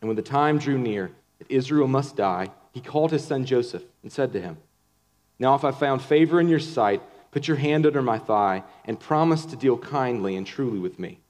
And 0.00 0.08
when 0.08 0.16
the 0.16 0.22
time 0.22 0.58
drew 0.58 0.78
near 0.78 1.10
that 1.38 1.50
Israel 1.50 1.88
must 1.88 2.16
die, 2.16 2.48
he 2.74 2.80
called 2.80 3.12
his 3.12 3.24
son 3.24 3.46
Joseph 3.46 3.84
and 4.02 4.10
said 4.10 4.32
to 4.32 4.40
him, 4.40 4.58
Now, 5.38 5.54
if 5.54 5.64
I 5.64 5.70
found 5.70 6.02
favor 6.02 6.40
in 6.40 6.48
your 6.48 6.58
sight, 6.58 7.00
put 7.30 7.46
your 7.46 7.56
hand 7.56 7.86
under 7.86 8.02
my 8.02 8.18
thigh 8.18 8.64
and 8.84 8.98
promise 8.98 9.46
to 9.46 9.56
deal 9.56 9.78
kindly 9.78 10.34
and 10.34 10.44
truly 10.44 10.80
with 10.80 10.98
me. 10.98 11.20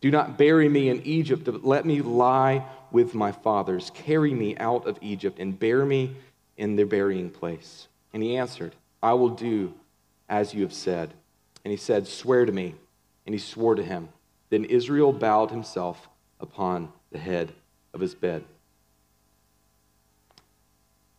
Do 0.00 0.10
not 0.10 0.38
bury 0.38 0.70
me 0.70 0.88
in 0.88 1.02
Egypt, 1.02 1.44
but 1.44 1.66
let 1.66 1.84
me 1.84 2.00
lie 2.00 2.64
with 2.90 3.14
my 3.14 3.30
fathers. 3.30 3.90
Carry 3.92 4.32
me 4.32 4.56
out 4.56 4.86
of 4.86 4.98
Egypt 5.02 5.38
and 5.38 5.58
bear 5.58 5.84
me 5.84 6.16
in 6.56 6.76
their 6.76 6.86
burying 6.86 7.28
place. 7.28 7.88
And 8.14 8.22
he 8.22 8.38
answered, 8.38 8.74
I 9.02 9.12
will 9.12 9.28
do 9.28 9.74
as 10.30 10.54
you 10.54 10.62
have 10.62 10.72
said. 10.72 11.12
And 11.62 11.70
he 11.70 11.76
said, 11.76 12.08
Swear 12.08 12.46
to 12.46 12.52
me. 12.52 12.74
And 13.26 13.34
he 13.34 13.38
swore 13.38 13.74
to 13.74 13.84
him. 13.84 14.08
Then 14.48 14.64
Israel 14.64 15.12
bowed 15.12 15.50
himself 15.50 16.08
upon 16.40 16.90
the 17.12 17.18
head 17.18 17.52
of 17.92 18.00
his 18.00 18.14
bed. 18.14 18.44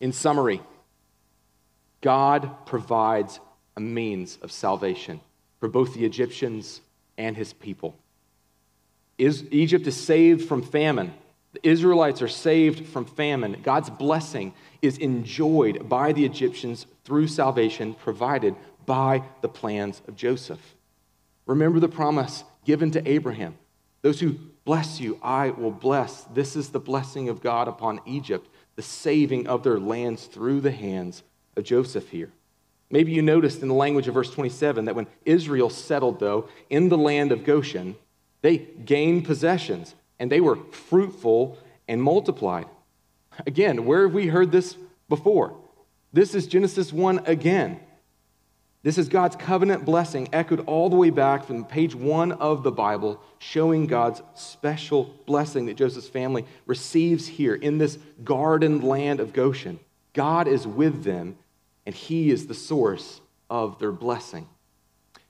In 0.02 0.12
summary, 0.12 0.60
God 2.00 2.66
provides 2.66 3.38
a 3.76 3.80
means 3.80 4.36
of 4.42 4.50
salvation 4.50 5.20
for 5.60 5.68
both 5.68 5.94
the 5.94 6.04
Egyptians 6.04 6.80
and 7.16 7.36
his 7.36 7.52
people. 7.52 7.96
Is, 9.16 9.44
Egypt 9.52 9.86
is 9.86 9.96
saved 9.96 10.48
from 10.48 10.60
famine. 10.60 11.14
The 11.52 11.68
Israelites 11.68 12.20
are 12.20 12.26
saved 12.26 12.88
from 12.88 13.04
famine. 13.04 13.60
God's 13.62 13.90
blessing 13.90 14.54
is 14.82 14.98
enjoyed 14.98 15.88
by 15.88 16.10
the 16.12 16.24
Egyptians 16.24 16.86
through 17.04 17.28
salvation 17.28 17.94
provided 17.94 18.56
by 18.84 19.22
the 19.40 19.48
plans 19.48 20.02
of 20.08 20.16
Joseph. 20.16 20.74
Remember 21.46 21.78
the 21.78 21.88
promise 21.88 22.42
given 22.64 22.90
to 22.90 23.08
Abraham. 23.08 23.54
Those 24.00 24.18
who 24.18 24.32
bless 24.64 25.00
you, 25.00 25.20
I 25.22 25.50
will 25.50 25.70
bless. 25.70 26.24
This 26.24 26.56
is 26.56 26.70
the 26.70 26.80
blessing 26.80 27.28
of 27.28 27.40
God 27.40 27.68
upon 27.68 28.00
Egypt, 28.04 28.48
the 28.76 28.82
saving 28.82 29.46
of 29.46 29.62
their 29.62 29.78
lands 29.78 30.26
through 30.26 30.60
the 30.60 30.70
hands 30.70 31.22
of 31.56 31.64
Joseph 31.64 32.08
here. 32.08 32.30
Maybe 32.90 33.12
you 33.12 33.22
noticed 33.22 33.62
in 33.62 33.68
the 33.68 33.74
language 33.74 34.06
of 34.06 34.14
verse 34.14 34.30
27 34.30 34.84
that 34.84 34.94
when 34.94 35.06
Israel 35.24 35.70
settled, 35.70 36.20
though, 36.20 36.48
in 36.68 36.88
the 36.88 36.98
land 36.98 37.32
of 37.32 37.44
Goshen, 37.44 37.96
they 38.42 38.58
gained 38.58 39.24
possessions 39.24 39.94
and 40.18 40.30
they 40.30 40.40
were 40.40 40.56
fruitful 40.56 41.58
and 41.88 42.02
multiplied. 42.02 42.66
Again, 43.46 43.86
where 43.86 44.02
have 44.02 44.14
we 44.14 44.26
heard 44.26 44.52
this 44.52 44.76
before? 45.08 45.56
This 46.12 46.34
is 46.34 46.46
Genesis 46.46 46.92
1 46.92 47.22
again. 47.26 47.80
This 48.84 48.98
is 48.98 49.08
God's 49.08 49.36
covenant 49.36 49.84
blessing, 49.84 50.28
echoed 50.32 50.60
all 50.66 50.90
the 50.90 50.96
way 50.96 51.10
back 51.10 51.44
from 51.44 51.64
page 51.64 51.94
one 51.94 52.32
of 52.32 52.64
the 52.64 52.72
Bible, 52.72 53.22
showing 53.38 53.86
God's 53.86 54.22
special 54.34 55.14
blessing 55.24 55.66
that 55.66 55.76
Joseph's 55.76 56.08
family 56.08 56.44
receives 56.66 57.28
here 57.28 57.54
in 57.54 57.78
this 57.78 57.98
garden 58.24 58.80
land 58.80 59.20
of 59.20 59.32
Goshen. 59.32 59.78
God 60.14 60.48
is 60.48 60.66
with 60.66 61.04
them, 61.04 61.38
and 61.86 61.94
He 61.94 62.30
is 62.30 62.48
the 62.48 62.54
source 62.54 63.20
of 63.48 63.78
their 63.78 63.92
blessing. 63.92 64.48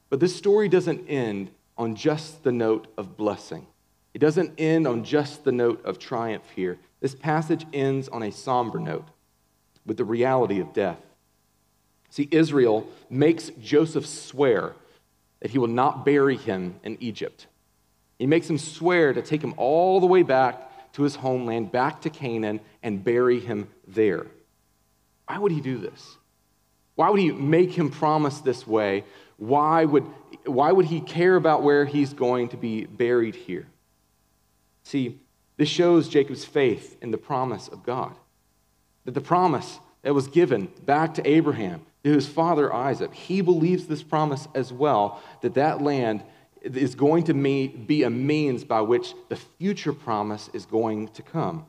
But 0.08 0.18
this 0.18 0.34
story 0.34 0.70
doesn't 0.70 1.06
end 1.06 1.50
on 1.76 1.94
just 1.94 2.44
the 2.44 2.52
note 2.52 2.86
of 2.96 3.18
blessing, 3.18 3.66
it 4.14 4.18
doesn't 4.18 4.58
end 4.58 4.86
on 4.86 5.04
just 5.04 5.44
the 5.44 5.52
note 5.52 5.84
of 5.84 5.98
triumph 5.98 6.44
here. 6.54 6.78
This 7.00 7.14
passage 7.14 7.66
ends 7.72 8.08
on 8.08 8.22
a 8.22 8.30
somber 8.30 8.78
note 8.78 9.08
with 9.84 9.96
the 9.96 10.04
reality 10.04 10.60
of 10.60 10.72
death. 10.72 10.98
See, 12.12 12.28
Israel 12.30 12.86
makes 13.08 13.50
Joseph 13.58 14.04
swear 14.04 14.74
that 15.40 15.50
he 15.50 15.56
will 15.56 15.66
not 15.66 16.04
bury 16.04 16.36
him 16.36 16.74
in 16.84 16.98
Egypt. 17.00 17.46
He 18.18 18.26
makes 18.26 18.50
him 18.50 18.58
swear 18.58 19.14
to 19.14 19.22
take 19.22 19.42
him 19.42 19.54
all 19.56 19.98
the 19.98 20.06
way 20.06 20.22
back 20.22 20.92
to 20.92 21.04
his 21.04 21.14
homeland, 21.14 21.72
back 21.72 22.02
to 22.02 22.10
Canaan, 22.10 22.60
and 22.82 23.02
bury 23.02 23.40
him 23.40 23.66
there. 23.88 24.26
Why 25.26 25.38
would 25.38 25.52
he 25.52 25.62
do 25.62 25.78
this? 25.78 26.18
Why 26.96 27.08
would 27.08 27.18
he 27.18 27.32
make 27.32 27.72
him 27.72 27.88
promise 27.88 28.40
this 28.40 28.66
way? 28.66 29.04
Why 29.38 29.86
would, 29.86 30.04
why 30.44 30.70
would 30.70 30.84
he 30.84 31.00
care 31.00 31.36
about 31.36 31.62
where 31.62 31.86
he's 31.86 32.12
going 32.12 32.50
to 32.50 32.58
be 32.58 32.84
buried 32.84 33.36
here? 33.36 33.68
See, 34.82 35.18
this 35.56 35.70
shows 35.70 36.10
Jacob's 36.10 36.44
faith 36.44 36.98
in 37.00 37.10
the 37.10 37.16
promise 37.16 37.68
of 37.68 37.84
God. 37.84 38.14
That 39.06 39.14
the 39.14 39.22
promise 39.22 39.80
that 40.02 40.12
was 40.12 40.28
given 40.28 40.68
back 40.84 41.14
to 41.14 41.26
Abraham 41.26 41.86
to 42.04 42.12
his 42.12 42.26
father 42.26 42.72
Isaac, 42.72 43.14
he 43.14 43.40
believes 43.40 43.86
this 43.86 44.02
promise 44.02 44.48
as 44.54 44.72
well 44.72 45.22
that 45.40 45.54
that 45.54 45.80
land 45.80 46.22
is 46.62 46.94
going 46.94 47.24
to 47.24 47.34
be 47.34 48.02
a 48.04 48.10
means 48.10 48.64
by 48.64 48.80
which 48.80 49.14
the 49.28 49.36
future 49.36 49.92
promise 49.92 50.48
is 50.52 50.66
going 50.66 51.08
to 51.08 51.22
come. 51.22 51.66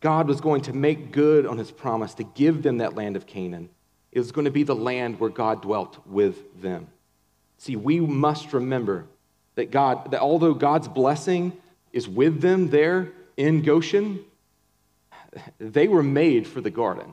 God 0.00 0.28
was 0.28 0.40
going 0.40 0.62
to 0.62 0.72
make 0.72 1.12
good 1.12 1.44
on 1.44 1.58
his 1.58 1.70
promise 1.70 2.14
to 2.14 2.24
give 2.24 2.62
them 2.62 2.78
that 2.78 2.94
land 2.94 3.16
of 3.16 3.26
Canaan. 3.26 3.68
It 4.12 4.18
was 4.18 4.32
going 4.32 4.46
to 4.46 4.50
be 4.50 4.62
the 4.62 4.74
land 4.74 5.20
where 5.20 5.30
God 5.30 5.62
dwelt 5.62 5.98
with 6.06 6.60
them. 6.60 6.88
See, 7.58 7.76
we 7.76 8.00
must 8.00 8.52
remember 8.52 9.04
that 9.54 9.70
God, 9.70 10.10
that 10.12 10.20
although 10.20 10.54
God's 10.54 10.88
blessing 10.88 11.52
is 11.92 12.08
with 12.08 12.40
them 12.40 12.70
there 12.70 13.12
in 13.36 13.62
Goshen, 13.62 14.24
they 15.58 15.86
were 15.86 16.02
made 16.02 16.46
for 16.46 16.62
the 16.62 16.70
garden. 16.70 17.12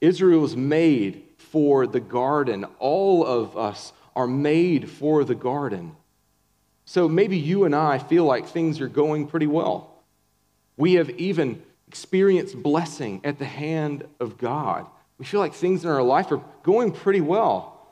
Israel 0.00 0.40
was 0.40 0.56
made 0.56 1.22
for 1.38 1.86
the 1.86 2.00
garden. 2.00 2.64
All 2.78 3.24
of 3.24 3.56
us 3.56 3.92
are 4.14 4.26
made 4.26 4.90
for 4.90 5.24
the 5.24 5.34
garden. 5.34 5.96
So 6.84 7.08
maybe 7.08 7.36
you 7.36 7.64
and 7.64 7.74
I 7.74 7.98
feel 7.98 8.24
like 8.24 8.46
things 8.46 8.80
are 8.80 8.88
going 8.88 9.26
pretty 9.26 9.46
well. 9.46 10.02
We 10.76 10.94
have 10.94 11.10
even 11.10 11.62
experienced 11.88 12.62
blessing 12.62 13.20
at 13.24 13.38
the 13.38 13.44
hand 13.44 14.04
of 14.20 14.38
God. 14.38 14.86
We 15.18 15.24
feel 15.24 15.40
like 15.40 15.54
things 15.54 15.84
in 15.84 15.90
our 15.90 16.02
life 16.02 16.30
are 16.30 16.42
going 16.62 16.92
pretty 16.92 17.20
well. 17.20 17.88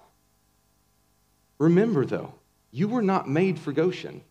Remember, 1.59 2.05
though, 2.05 2.35
you 2.71 2.89
were 2.89 3.03
not 3.03 3.29
made 3.29 3.59
for 3.59 3.73
Goshen, 3.73 4.23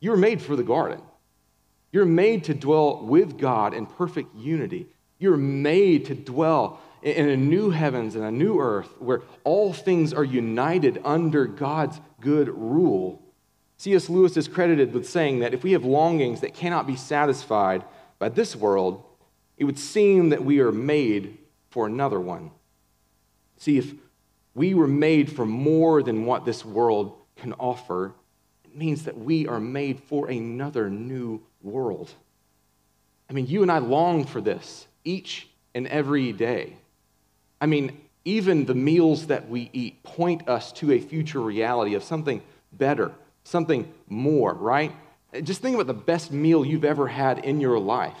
you 0.00 0.10
were 0.10 0.16
made 0.16 0.40
for 0.40 0.56
the 0.56 0.62
garden. 0.62 1.00
You're 1.92 2.04
made 2.04 2.44
to 2.44 2.54
dwell 2.54 3.04
with 3.04 3.36
God 3.36 3.74
in 3.74 3.84
perfect 3.84 4.34
unity. 4.36 4.86
You're 5.18 5.36
made 5.36 6.06
to 6.06 6.14
dwell 6.14 6.80
in 7.02 7.28
a 7.28 7.36
new 7.36 7.70
heavens 7.70 8.14
and 8.14 8.24
a 8.24 8.30
new 8.30 8.60
earth 8.60 8.94
where 8.98 9.22
all 9.44 9.72
things 9.72 10.12
are 10.12 10.24
united 10.24 11.00
under 11.04 11.46
God's 11.46 12.00
good 12.20 12.48
rule. 12.48 13.22
C.S. 13.78 14.10
Lewis 14.10 14.36
is 14.36 14.48
credited 14.48 14.92
with 14.92 15.08
saying 15.08 15.38
that 15.38 15.54
if 15.54 15.62
we 15.62 15.72
have 15.72 15.84
longings 15.84 16.42
that 16.42 16.54
cannot 16.54 16.86
be 16.86 16.96
satisfied 16.96 17.84
by 18.18 18.28
this 18.28 18.54
world, 18.54 19.02
it 19.56 19.64
would 19.64 19.78
seem 19.78 20.30
that 20.30 20.44
we 20.44 20.60
are 20.60 20.72
made 20.72 21.38
for 21.70 21.86
another 21.86 22.20
one. 22.20 22.50
See, 23.56 23.78
if 23.78 23.94
we 24.54 24.74
were 24.74 24.86
made 24.86 25.32
for 25.32 25.46
more 25.46 26.02
than 26.02 26.26
what 26.26 26.44
this 26.44 26.64
world 26.64 27.16
can 27.36 27.54
offer, 27.54 28.12
it 28.64 28.76
means 28.76 29.04
that 29.04 29.16
we 29.16 29.46
are 29.46 29.60
made 29.60 30.00
for 30.00 30.28
another 30.28 30.90
new 30.90 31.40
world. 31.62 32.10
I 33.28 33.32
mean, 33.32 33.46
you 33.46 33.62
and 33.62 33.70
I 33.70 33.78
long 33.78 34.24
for 34.24 34.40
this 34.40 34.86
each 35.04 35.48
and 35.74 35.86
every 35.86 36.32
day. 36.32 36.76
I 37.60 37.66
mean, 37.66 38.00
even 38.24 38.66
the 38.66 38.74
meals 38.74 39.26
that 39.26 39.48
we 39.48 39.70
eat 39.72 40.02
point 40.02 40.48
us 40.48 40.72
to 40.72 40.92
a 40.92 41.00
future 41.00 41.40
reality 41.40 41.94
of 41.94 42.02
something 42.02 42.42
better, 42.72 43.12
something 43.44 43.92
more, 44.08 44.54
right? 44.54 44.92
Just 45.42 45.62
think 45.62 45.74
about 45.74 45.86
the 45.86 45.94
best 45.94 46.32
meal 46.32 46.64
you've 46.64 46.84
ever 46.84 47.06
had 47.06 47.38
in 47.44 47.60
your 47.60 47.78
life, 47.78 48.18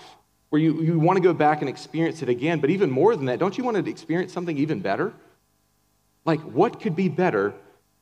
where 0.50 0.60
you, 0.60 0.82
you 0.82 0.98
want 0.98 1.16
to 1.16 1.22
go 1.22 1.32
back 1.32 1.60
and 1.60 1.68
experience 1.68 2.22
it 2.22 2.28
again. 2.28 2.60
But 2.60 2.70
even 2.70 2.90
more 2.90 3.14
than 3.16 3.26
that, 3.26 3.38
don't 3.38 3.56
you 3.56 3.64
want 3.64 3.82
to 3.82 3.90
experience 3.90 4.32
something 4.32 4.56
even 4.58 4.80
better? 4.80 5.12
Like, 6.24 6.40
what 6.40 6.80
could 6.80 6.96
be 6.96 7.08
better 7.08 7.54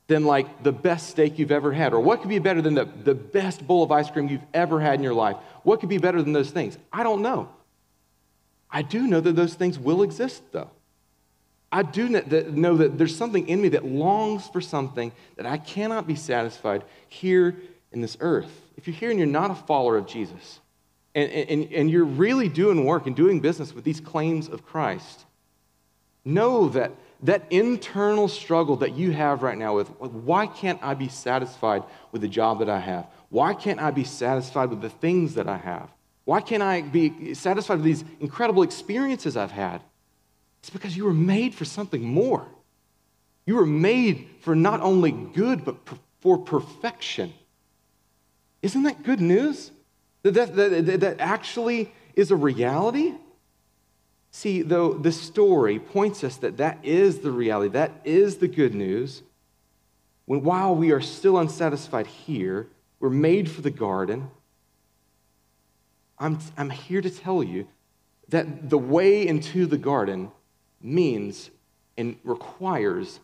than 0.07 0.25
like 0.25 0.63
the 0.63 0.71
best 0.71 1.09
steak 1.09 1.39
you've 1.39 1.51
ever 1.51 1.71
had? 1.71 1.93
Or 1.93 1.99
what 1.99 2.21
could 2.21 2.29
be 2.29 2.39
better 2.39 2.61
than 2.61 2.73
the, 2.75 2.85
the 2.85 3.15
best 3.15 3.65
bowl 3.65 3.83
of 3.83 3.91
ice 3.91 4.09
cream 4.09 4.27
you've 4.27 4.41
ever 4.53 4.79
had 4.79 4.95
in 4.95 5.03
your 5.03 5.13
life? 5.13 5.37
What 5.63 5.79
could 5.79 5.89
be 5.89 5.99
better 5.99 6.21
than 6.21 6.33
those 6.33 6.51
things? 6.51 6.77
I 6.91 7.03
don't 7.03 7.21
know. 7.21 7.49
I 8.71 8.81
do 8.81 9.07
know 9.07 9.21
that 9.21 9.35
those 9.35 9.53
things 9.53 9.79
will 9.79 10.03
exist, 10.03 10.43
though. 10.51 10.69
I 11.71 11.83
do 11.83 12.09
know 12.09 12.77
that 12.77 12.97
there's 12.97 13.15
something 13.15 13.47
in 13.47 13.61
me 13.61 13.69
that 13.69 13.85
longs 13.85 14.47
for 14.47 14.59
something 14.59 15.11
that 15.35 15.45
I 15.45 15.57
cannot 15.57 16.07
be 16.07 16.15
satisfied 16.15 16.83
here 17.07 17.55
in 17.91 18.01
this 18.01 18.17
earth. 18.19 18.51
If 18.75 18.87
you're 18.87 18.95
here 18.95 19.11
and 19.11 19.19
you're 19.19 19.27
not 19.27 19.51
a 19.51 19.55
follower 19.55 19.97
of 19.97 20.07
Jesus, 20.07 20.59
and, 21.13 21.31
and, 21.31 21.71
and 21.71 21.91
you're 21.91 22.05
really 22.05 22.49
doing 22.49 22.85
work 22.85 23.07
and 23.07 23.15
doing 23.15 23.39
business 23.39 23.73
with 23.73 23.83
these 23.83 23.99
claims 23.99 24.47
of 24.47 24.65
Christ, 24.65 25.25
know 26.25 26.69
that 26.69 26.91
that 27.23 27.43
internal 27.49 28.27
struggle 28.27 28.77
that 28.77 28.95
you 28.95 29.11
have 29.11 29.43
right 29.43 29.57
now 29.57 29.75
with 29.75 29.89
why 29.99 30.47
can't 30.47 30.79
I 30.81 30.93
be 30.93 31.09
satisfied 31.09 31.83
with 32.11 32.21
the 32.21 32.27
job 32.27 32.59
that 32.59 32.69
I 32.69 32.79
have? 32.79 33.07
Why 33.29 33.53
can't 33.53 33.79
I 33.79 33.91
be 33.91 34.03
satisfied 34.05 34.69
with 34.69 34.81
the 34.81 34.89
things 34.89 35.35
that 35.35 35.47
I 35.47 35.57
have? 35.57 35.89
Why 36.23 36.41
can't 36.41 36.63
I 36.63 36.81
be 36.81 37.33
satisfied 37.33 37.75
with 37.75 37.83
these 37.83 38.05
incredible 38.19 38.63
experiences 38.63 39.35
I've 39.35 39.51
had? 39.51 39.81
It's 40.61 40.69
because 40.69 40.95
you 40.95 41.05
were 41.05 41.13
made 41.13 41.55
for 41.55 41.65
something 41.65 42.03
more. 42.03 42.47
You 43.45 43.55
were 43.55 43.65
made 43.65 44.29
for 44.41 44.55
not 44.55 44.81
only 44.81 45.11
good, 45.11 45.65
but 45.65 45.77
for 46.19 46.37
perfection. 46.37 47.33
Isn't 48.61 48.83
that 48.83 49.03
good 49.03 49.21
news? 49.21 49.71
That, 50.23 50.33
that, 50.33 50.55
that, 50.55 50.99
that 50.99 51.19
actually 51.19 51.91
is 52.15 52.31
a 52.31 52.35
reality? 52.35 53.13
See, 54.31 54.61
though 54.61 54.93
the 54.93 55.11
story 55.11 55.79
points 55.79 56.23
us 56.23 56.35
that 56.37 56.57
that 56.57 56.79
is 56.83 57.19
the 57.19 57.31
reality, 57.31 57.71
that 57.73 58.01
is 58.03 58.37
the 58.37 58.47
good 58.47 58.75
news, 58.75 59.23
when 60.25 60.43
while 60.43 60.75
we 60.75 60.91
are 60.91 61.01
still 61.01 61.39
unsatisfied 61.39 62.05
here, 62.05 62.67
we're 62.99 63.09
made 63.09 63.49
for 63.49 63.61
the 63.61 63.71
garden. 63.71 64.29
I'm, 66.19 66.37
I'm 66.57 66.69
here 66.69 67.01
to 67.01 67.09
tell 67.09 67.41
you 67.41 67.67
that 68.27 68.69
the 68.69 68.77
way 68.77 69.25
into 69.25 69.65
the 69.65 69.77
garden 69.77 70.31
means 70.81 71.49
and 71.97 72.15
requires 72.23 73.19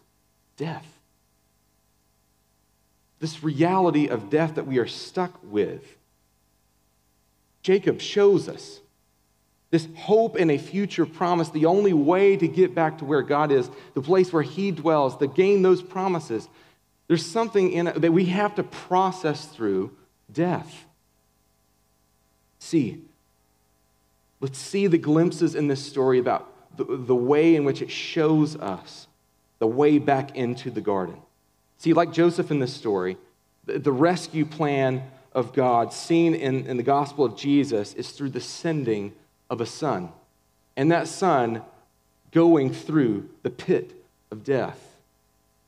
death. 0.58 0.86
This 3.20 3.44
reality 3.44 4.08
of 4.08 4.30
death 4.30 4.56
that 4.56 4.68
we 4.68 4.78
are 4.78 4.88
stuck 4.88 5.39
with. 5.44 5.98
Jacob 7.62 8.02
shows 8.02 8.48
us 8.48 8.80
this 9.72 9.88
hope 9.96 10.38
in 10.38 10.50
a 10.52 10.58
future 10.58 11.06
promise, 11.06 11.50
the 11.50 11.65
only 11.65 11.94
way 11.94 12.38
to 12.38 12.48
get 12.48 12.76
back 12.76 13.00
to 13.00 13.06
where 13.06 13.22
God 13.22 13.52
is, 13.52 13.70
the 13.94 14.02
place 14.02 14.32
where 14.32 14.44
He 14.44 14.72
dwells, 14.72 15.18
to 15.18 15.28
gain 15.28 15.63
those 15.63 15.82
promises. 15.82 16.48
There's 17.08 17.26
something 17.26 17.72
in 17.72 17.88
it 17.88 18.02
that 18.02 18.13
we 18.13 18.26
have 18.26 18.56
to 18.56 18.63
process 18.63 19.46
through 19.46 19.91
death. 20.32 20.86
See, 22.60 23.02
let's 24.39 24.58
see 24.58 24.88
the 24.88 24.98
glimpses 24.98 25.56
in 25.56 25.68
this 25.68 25.86
story 25.86 26.20
about 26.20 26.55
the, 26.77 26.83
the 26.83 27.15
way 27.15 27.55
in 27.55 27.63
which 27.63 27.81
it 27.81 27.91
shows 27.91 28.55
us 28.55 29.07
the 29.59 29.67
way 29.67 29.97
back 29.97 30.35
into 30.35 30.69
the 30.69 30.81
garden. 30.81 31.17
See, 31.77 31.93
like 31.93 32.11
Joseph 32.11 32.51
in 32.51 32.59
this 32.59 32.73
story, 32.73 33.17
the, 33.65 33.79
the 33.79 33.91
rescue 33.91 34.45
plan 34.45 35.03
of 35.33 35.53
God 35.53 35.93
seen 35.93 36.33
in, 36.33 36.65
in 36.67 36.77
the 36.77 36.83
gospel 36.83 37.25
of 37.25 37.35
Jesus 37.35 37.93
is 37.93 38.11
through 38.11 38.29
the 38.29 38.41
sending 38.41 39.13
of 39.49 39.61
a 39.61 39.65
son. 39.65 40.09
And 40.77 40.91
that 40.91 41.07
son 41.07 41.61
going 42.31 42.73
through 42.73 43.29
the 43.43 43.49
pit 43.49 43.93
of 44.31 44.43
death. 44.43 44.79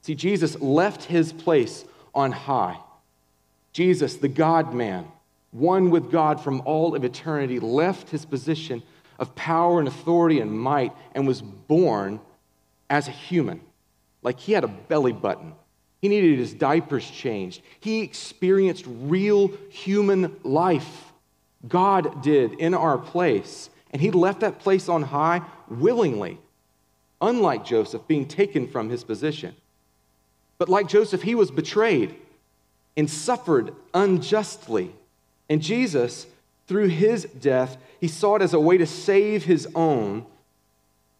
See, 0.01 0.15
Jesus 0.15 0.59
left 0.61 1.03
his 1.03 1.33
place 1.33 1.85
on 2.13 2.31
high. 2.31 2.77
Jesus, 3.73 4.15
the 4.15 4.27
God 4.27 4.73
man, 4.73 5.05
one 5.51 5.89
with 5.91 6.11
God 6.11 6.41
from 6.41 6.61
all 6.65 6.95
of 6.95 7.03
eternity, 7.03 7.59
left 7.59 8.09
his 8.09 8.25
position 8.25 8.83
of 9.19 9.35
power 9.35 9.79
and 9.79 9.87
authority 9.87 10.39
and 10.39 10.51
might 10.51 10.93
and 11.13 11.27
was 11.27 11.41
born 11.41 12.19
as 12.89 13.07
a 13.07 13.11
human. 13.11 13.61
Like 14.21 14.39
he 14.39 14.53
had 14.53 14.63
a 14.63 14.67
belly 14.67 15.13
button. 15.13 15.53
He 16.01 16.09
needed 16.09 16.37
his 16.37 16.53
diapers 16.53 17.09
changed. 17.09 17.61
He 17.79 18.01
experienced 18.01 18.85
real 18.87 19.51
human 19.69 20.35
life. 20.43 21.11
God 21.67 22.21
did 22.21 22.53
in 22.53 22.73
our 22.73 22.97
place. 22.97 23.69
And 23.91 24.01
he 24.01 24.11
left 24.11 24.41
that 24.41 24.59
place 24.59 24.89
on 24.89 25.01
high 25.01 25.41
willingly, 25.69 26.39
unlike 27.21 27.65
Joseph 27.65 28.07
being 28.07 28.27
taken 28.27 28.67
from 28.67 28.89
his 28.89 29.03
position. 29.03 29.55
But 30.57 30.69
like 30.69 30.87
Joseph, 30.87 31.23
he 31.23 31.35
was 31.35 31.51
betrayed 31.51 32.15
and 32.95 33.09
suffered 33.09 33.73
unjustly. 33.93 34.91
And 35.49 35.61
Jesus 35.61 36.27
through 36.67 36.87
his 36.87 37.23
death, 37.25 37.77
he 37.99 38.07
saw 38.07 38.35
it 38.35 38.41
as 38.41 38.53
a 38.53 38.59
way 38.59 38.77
to 38.77 38.85
save 38.85 39.45
his 39.45 39.67
own 39.73 40.25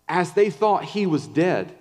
as 0.08 0.34
they 0.34 0.50
thought 0.50 0.84
he 0.84 1.06
was 1.06 1.28
dead. 1.28 1.74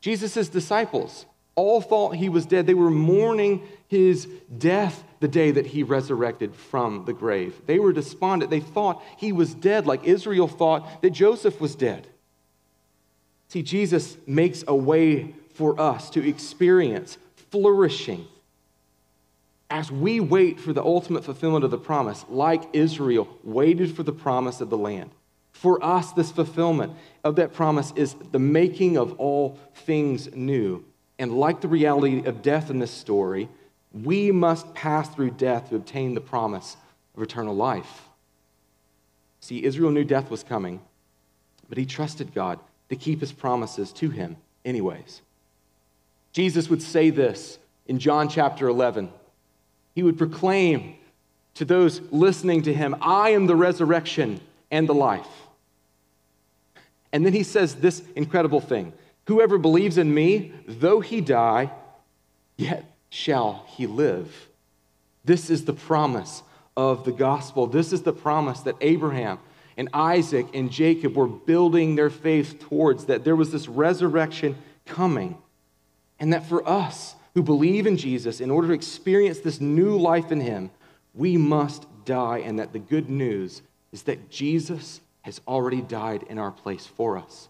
Jesus' 0.00 0.48
disciples 0.48 1.26
all 1.54 1.80
thought 1.80 2.16
he 2.16 2.28
was 2.28 2.46
dead. 2.46 2.66
They 2.66 2.74
were 2.74 2.90
mourning 2.90 3.62
his 3.88 4.26
death 4.58 5.02
the 5.20 5.28
day 5.28 5.50
that 5.52 5.66
he 5.66 5.82
resurrected 5.82 6.54
from 6.54 7.04
the 7.06 7.12
grave. 7.12 7.54
They 7.66 7.78
were 7.78 7.92
despondent. 7.92 8.50
They 8.50 8.60
thought 8.60 9.02
he 9.16 9.32
was 9.32 9.54
dead, 9.54 9.86
like 9.86 10.04
Israel 10.04 10.48
thought 10.48 11.02
that 11.02 11.10
Joseph 11.10 11.60
was 11.60 11.74
dead. 11.74 12.06
See, 13.48 13.62
Jesus 13.62 14.18
makes 14.26 14.64
a 14.68 14.74
way 14.74 15.34
for 15.54 15.80
us 15.80 16.10
to 16.10 16.28
experience 16.28 17.16
flourishing 17.50 18.26
as 19.70 19.90
we 19.90 20.20
wait 20.20 20.60
for 20.60 20.72
the 20.72 20.82
ultimate 20.82 21.24
fulfillment 21.24 21.64
of 21.64 21.70
the 21.70 21.78
promise, 21.78 22.24
like 22.28 22.62
Israel 22.72 23.28
waited 23.42 23.94
for 23.94 24.02
the 24.02 24.12
promise 24.12 24.60
of 24.60 24.70
the 24.70 24.78
land, 24.78 25.10
for 25.52 25.82
us, 25.82 26.12
this 26.12 26.30
fulfillment 26.30 26.92
of 27.24 27.36
that 27.36 27.54
promise 27.54 27.92
is 27.96 28.14
the 28.30 28.38
making 28.38 28.98
of 28.98 29.18
all 29.18 29.58
things 29.74 30.34
new. 30.34 30.84
And 31.18 31.32
like 31.32 31.62
the 31.62 31.68
reality 31.68 32.26
of 32.26 32.42
death 32.42 32.68
in 32.68 32.78
this 32.78 32.90
story, 32.90 33.48
we 33.92 34.30
must 34.30 34.74
pass 34.74 35.08
through 35.08 35.30
death 35.30 35.70
to 35.70 35.76
obtain 35.76 36.14
the 36.14 36.20
promise 36.20 36.76
of 37.16 37.22
eternal 37.22 37.56
life. 37.56 38.02
See, 39.40 39.64
Israel 39.64 39.90
knew 39.90 40.04
death 40.04 40.30
was 40.30 40.42
coming, 40.42 40.82
but 41.70 41.78
he 41.78 41.86
trusted 41.86 42.34
God 42.34 42.60
to 42.90 42.96
keep 42.96 43.20
his 43.20 43.32
promises 43.32 43.92
to 43.92 44.10
him, 44.10 44.36
anyways. 44.64 45.22
Jesus 46.32 46.68
would 46.68 46.82
say 46.82 47.08
this 47.08 47.58
in 47.86 47.98
John 47.98 48.28
chapter 48.28 48.68
11 48.68 49.08
he 49.96 50.02
would 50.02 50.18
proclaim 50.18 50.94
to 51.54 51.64
those 51.64 52.02
listening 52.12 52.62
to 52.62 52.74
him, 52.74 52.94
I 53.00 53.30
am 53.30 53.46
the 53.46 53.56
resurrection 53.56 54.40
and 54.70 54.86
the 54.86 54.94
life. 54.94 55.26
And 57.12 57.24
then 57.24 57.32
he 57.32 57.42
says 57.42 57.76
this 57.76 58.02
incredible 58.14 58.60
thing 58.60 58.92
Whoever 59.26 59.58
believes 59.58 59.98
in 59.98 60.14
me, 60.14 60.52
though 60.68 61.00
he 61.00 61.20
die, 61.20 61.72
yet 62.56 62.84
shall 63.08 63.64
he 63.68 63.86
live. 63.86 64.48
This 65.24 65.48
is 65.50 65.64
the 65.64 65.72
promise 65.72 66.42
of 66.76 67.04
the 67.04 67.12
gospel. 67.12 67.66
This 67.66 67.92
is 67.92 68.02
the 68.02 68.12
promise 68.12 68.60
that 68.60 68.76
Abraham 68.82 69.38
and 69.78 69.88
Isaac 69.94 70.46
and 70.52 70.70
Jacob 70.70 71.16
were 71.16 71.26
building 71.26 71.96
their 71.96 72.10
faith 72.10 72.60
towards, 72.60 73.06
that 73.06 73.24
there 73.24 73.34
was 73.34 73.50
this 73.50 73.66
resurrection 73.66 74.56
coming. 74.84 75.38
And 76.20 76.34
that 76.34 76.46
for 76.46 76.66
us, 76.68 77.14
who 77.36 77.42
believe 77.42 77.86
in 77.86 77.98
Jesus, 77.98 78.40
in 78.40 78.50
order 78.50 78.68
to 78.68 78.72
experience 78.72 79.40
this 79.40 79.60
new 79.60 79.98
life 79.98 80.32
in 80.32 80.40
Him, 80.40 80.70
we 81.12 81.36
must 81.36 81.86
die, 82.06 82.38
and 82.38 82.58
that 82.58 82.72
the 82.72 82.78
good 82.78 83.10
news 83.10 83.60
is 83.92 84.04
that 84.04 84.30
Jesus 84.30 85.02
has 85.20 85.42
already 85.46 85.82
died 85.82 86.22
in 86.30 86.38
our 86.38 86.50
place 86.50 86.86
for 86.86 87.18
us. 87.18 87.48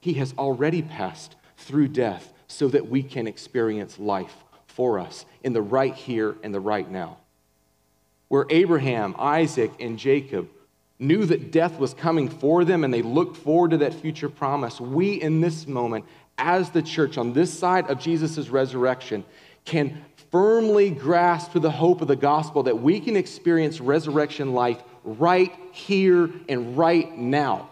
He 0.00 0.14
has 0.14 0.32
already 0.38 0.80
passed 0.80 1.36
through 1.58 1.88
death 1.88 2.32
so 2.46 2.68
that 2.68 2.88
we 2.88 3.02
can 3.02 3.26
experience 3.26 3.98
life 3.98 4.34
for 4.66 4.98
us 4.98 5.26
in 5.44 5.52
the 5.52 5.60
right 5.60 5.94
here 5.94 6.36
and 6.42 6.54
the 6.54 6.60
right 6.60 6.90
now. 6.90 7.18
Where 8.28 8.46
Abraham, 8.48 9.14
Isaac, 9.18 9.72
and 9.78 9.98
Jacob 9.98 10.48
knew 10.98 11.26
that 11.26 11.52
death 11.52 11.78
was 11.78 11.92
coming 11.92 12.30
for 12.30 12.64
them 12.64 12.82
and 12.82 12.94
they 12.94 13.02
looked 13.02 13.36
forward 13.36 13.72
to 13.72 13.76
that 13.78 13.92
future 13.92 14.30
promise. 14.30 14.80
We, 14.80 15.20
in 15.20 15.42
this 15.42 15.66
moment, 15.66 16.06
as 16.38 16.70
the 16.70 16.82
church 16.82 17.18
on 17.18 17.32
this 17.32 17.56
side 17.56 17.90
of 17.90 17.98
Jesus' 17.98 18.48
resurrection, 18.48 19.24
can 19.64 20.04
firmly 20.30 20.90
grasp 20.90 21.52
to 21.52 21.60
the 21.60 21.70
hope 21.70 22.00
of 22.00 22.08
the 22.08 22.16
gospel 22.16 22.62
that 22.64 22.80
we 22.80 23.00
can 23.00 23.16
experience 23.16 23.80
resurrection 23.80 24.52
life 24.52 24.82
right 25.04 25.52
here 25.72 26.30
and 26.48 26.76
right 26.76 27.16
now. 27.16 27.68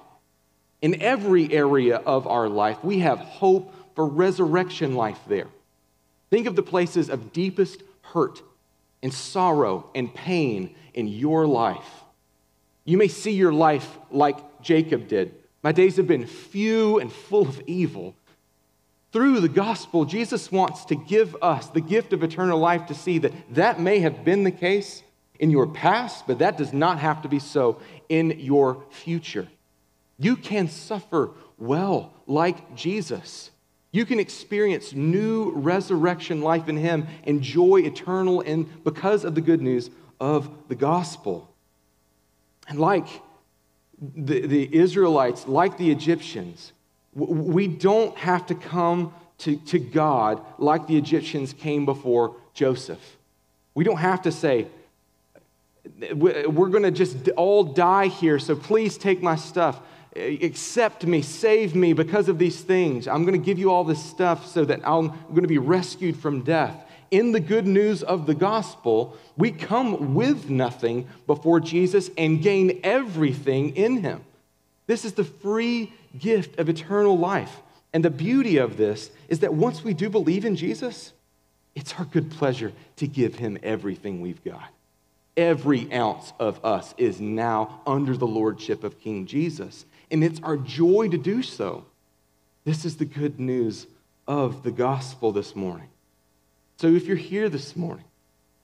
In 0.83 1.01
every 1.01 1.53
area 1.53 1.97
of 1.97 2.27
our 2.27 2.49
life, 2.49 2.83
we 2.85 3.01
have 3.01 3.19
hope 3.19 3.73
for 3.95 4.07
resurrection 4.07 4.95
life 4.95 5.19
there. 5.27 5.49
Think 6.31 6.47
of 6.47 6.57
the 6.57 6.63
places 6.63 7.09
of 7.09 7.33
deepest 7.33 7.83
hurt 8.03 8.43
and 9.03 9.13
sorrow 9.13 9.91
and 9.95 10.13
pain 10.15 10.75
in 10.95 11.09
your 11.09 11.47
life. 11.47 11.89
You 12.85 12.99
may 12.99 13.09
see 13.09 13.33
your 13.33 13.53
life 13.53 13.99
like 14.11 14.63
Jacob 14.63 15.09
did. 15.09 15.35
My 15.63 15.73
days 15.73 15.97
have 15.97 16.07
been 16.07 16.27
few 16.27 17.01
and 17.01 17.13
full 17.13 17.49
of 17.49 17.61
evil. 17.67 18.15
Through 19.17 19.41
the 19.41 19.49
gospel, 19.49 20.05
Jesus 20.05 20.53
wants 20.53 20.85
to 20.85 20.95
give 20.95 21.35
us 21.41 21.69
the 21.69 21.81
gift 21.81 22.13
of 22.13 22.23
eternal 22.23 22.59
life 22.59 22.85
to 22.89 22.95
see 22.95 23.17
that 23.21 23.33
that 23.55 23.81
may 23.81 24.01
have 24.01 24.27
been 24.27 24.45
the 24.45 24.51
case 24.51 25.03
in 25.41 25.51
your 25.51 25.67
past, 25.67 26.27
but 26.27 26.41
that 26.41 26.59
does 26.59 26.75
not 26.75 26.99
have 26.99 27.23
to 27.23 27.29
be 27.31 27.39
so 27.39 27.81
in 28.11 28.39
your 28.39 28.85
future. 28.91 29.49
You 30.19 30.37
can 30.37 30.69
suffer 30.69 31.31
well 31.57 32.13
like 32.27 32.77
Jesus. 32.77 33.53
You 33.91 34.05
can 34.05 34.21
experience 34.21 34.93
new 34.93 35.51
resurrection 35.53 36.43
life 36.43 36.69
in 36.69 36.77
Him 36.77 37.07
and 37.25 37.41
joy 37.41 37.85
eternal 37.85 38.43
in, 38.43 38.65
because 38.85 39.25
of 39.25 39.35
the 39.35 39.41
good 39.41 39.63
news 39.63 39.89
of 40.21 40.51
the 40.69 40.75
gospel. 40.75 41.51
And 42.69 42.79
like 42.79 43.09
the, 43.99 44.47
the 44.47 44.77
Israelites, 44.77 45.49
like 45.49 45.79
the 45.79 45.91
Egyptians, 45.91 46.75
we 47.17 47.67
don't 47.67 48.17
have 48.19 48.47
to 48.47 48.55
come 48.55 49.13
to, 49.39 49.57
to 49.57 49.79
God 49.79 50.43
like 50.59 50.87
the 50.87 50.97
Egyptians 50.97 51.53
came 51.53 51.87
before 51.87 52.37
Joseph. 52.53 53.17
We 53.75 53.85
don't 53.85 53.99
have 53.99 54.23
to 54.23 54.33
say, 54.33 54.69
we're 56.13 56.69
going 56.69 56.83
to 56.83 56.91
just 56.91 57.29
all 57.31 57.65
die 57.65 58.09
here, 58.09 58.39
so 58.39 58.55
please 58.55 58.99
take 58.99 59.23
my 59.23 59.37
stuff. 59.37 59.81
Accept 60.15 61.07
me, 61.07 61.23
save 61.23 61.75
me 61.75 61.93
because 61.93 62.29
of 62.29 62.39
these 62.39 62.61
things. 62.61 63.07
I'm 63.07 63.25
going 63.25 63.39
to 63.39 63.45
give 63.45 63.59
you 63.59 63.71
all 63.71 63.85
this 63.85 64.03
stuff 64.03 64.47
so 64.47 64.65
that 64.65 64.81
I'm 64.85 65.09
going 65.29 65.43
to 65.43 65.49
be 65.49 65.59
rescued 65.59 66.17
from 66.17 66.43
death. 66.43 66.85
In 67.11 67.33
the 67.33 67.41
good 67.41 67.67
news 67.67 68.03
of 68.03 68.27
the 68.27 68.35
gospel, 68.35 69.17
we 69.37 69.53
come 69.53 70.15
with 70.15 70.51
nothing 70.51 71.07
before 71.27 71.61
Jesus 71.61 72.11
and 72.19 72.43
gain 72.43 72.81
everything 72.83 73.77
in 73.77 74.03
him. 74.03 74.25
This 74.87 75.05
is 75.05 75.15
the 75.15 75.25
free 75.25 75.93
gift 76.19 76.59
of 76.59 76.69
eternal 76.69 77.19
life. 77.19 77.63
And 77.93 78.05
the 78.05 78.11
beauty 78.11 78.59
of 78.59 78.77
this 78.77 79.11
is 79.29 79.41
that 79.41 79.55
once 79.55 79.83
we 79.83 79.95
do 79.95 80.11
believe 80.11 80.45
in 80.45 80.57
Jesus, 80.57 81.13
it's 81.75 81.95
our 81.95 82.05
good 82.05 82.31
pleasure 82.31 82.73
to 82.97 83.07
give 83.07 83.37
him 83.37 83.59
everything 83.63 84.21
we've 84.21 84.43
got. 84.45 84.71
Every 85.37 85.93
ounce 85.93 86.33
of 86.39 86.65
us 86.65 86.95
is 86.97 87.21
now 87.21 87.81
under 87.87 88.17
the 88.17 88.27
lordship 88.27 88.85
of 88.85 89.01
King 89.01 89.27
Jesus, 89.27 89.85
and 90.11 90.25
it's 90.25 90.41
our 90.43 90.57
joy 90.57 91.09
to 91.09 91.19
do 91.19 91.43
so. 91.43 91.85
This 92.65 92.85
is 92.85 92.97
the 92.97 93.05
good 93.05 93.39
news 93.39 93.87
of 94.27 94.63
the 94.63 94.71
gospel 94.71 95.33
this 95.33 95.55
morning. 95.55 95.89
So 96.79 96.89
if 96.89 97.07
you're 97.07 97.17
here 97.17 97.49
this 97.49 97.77
morning, 97.77 98.05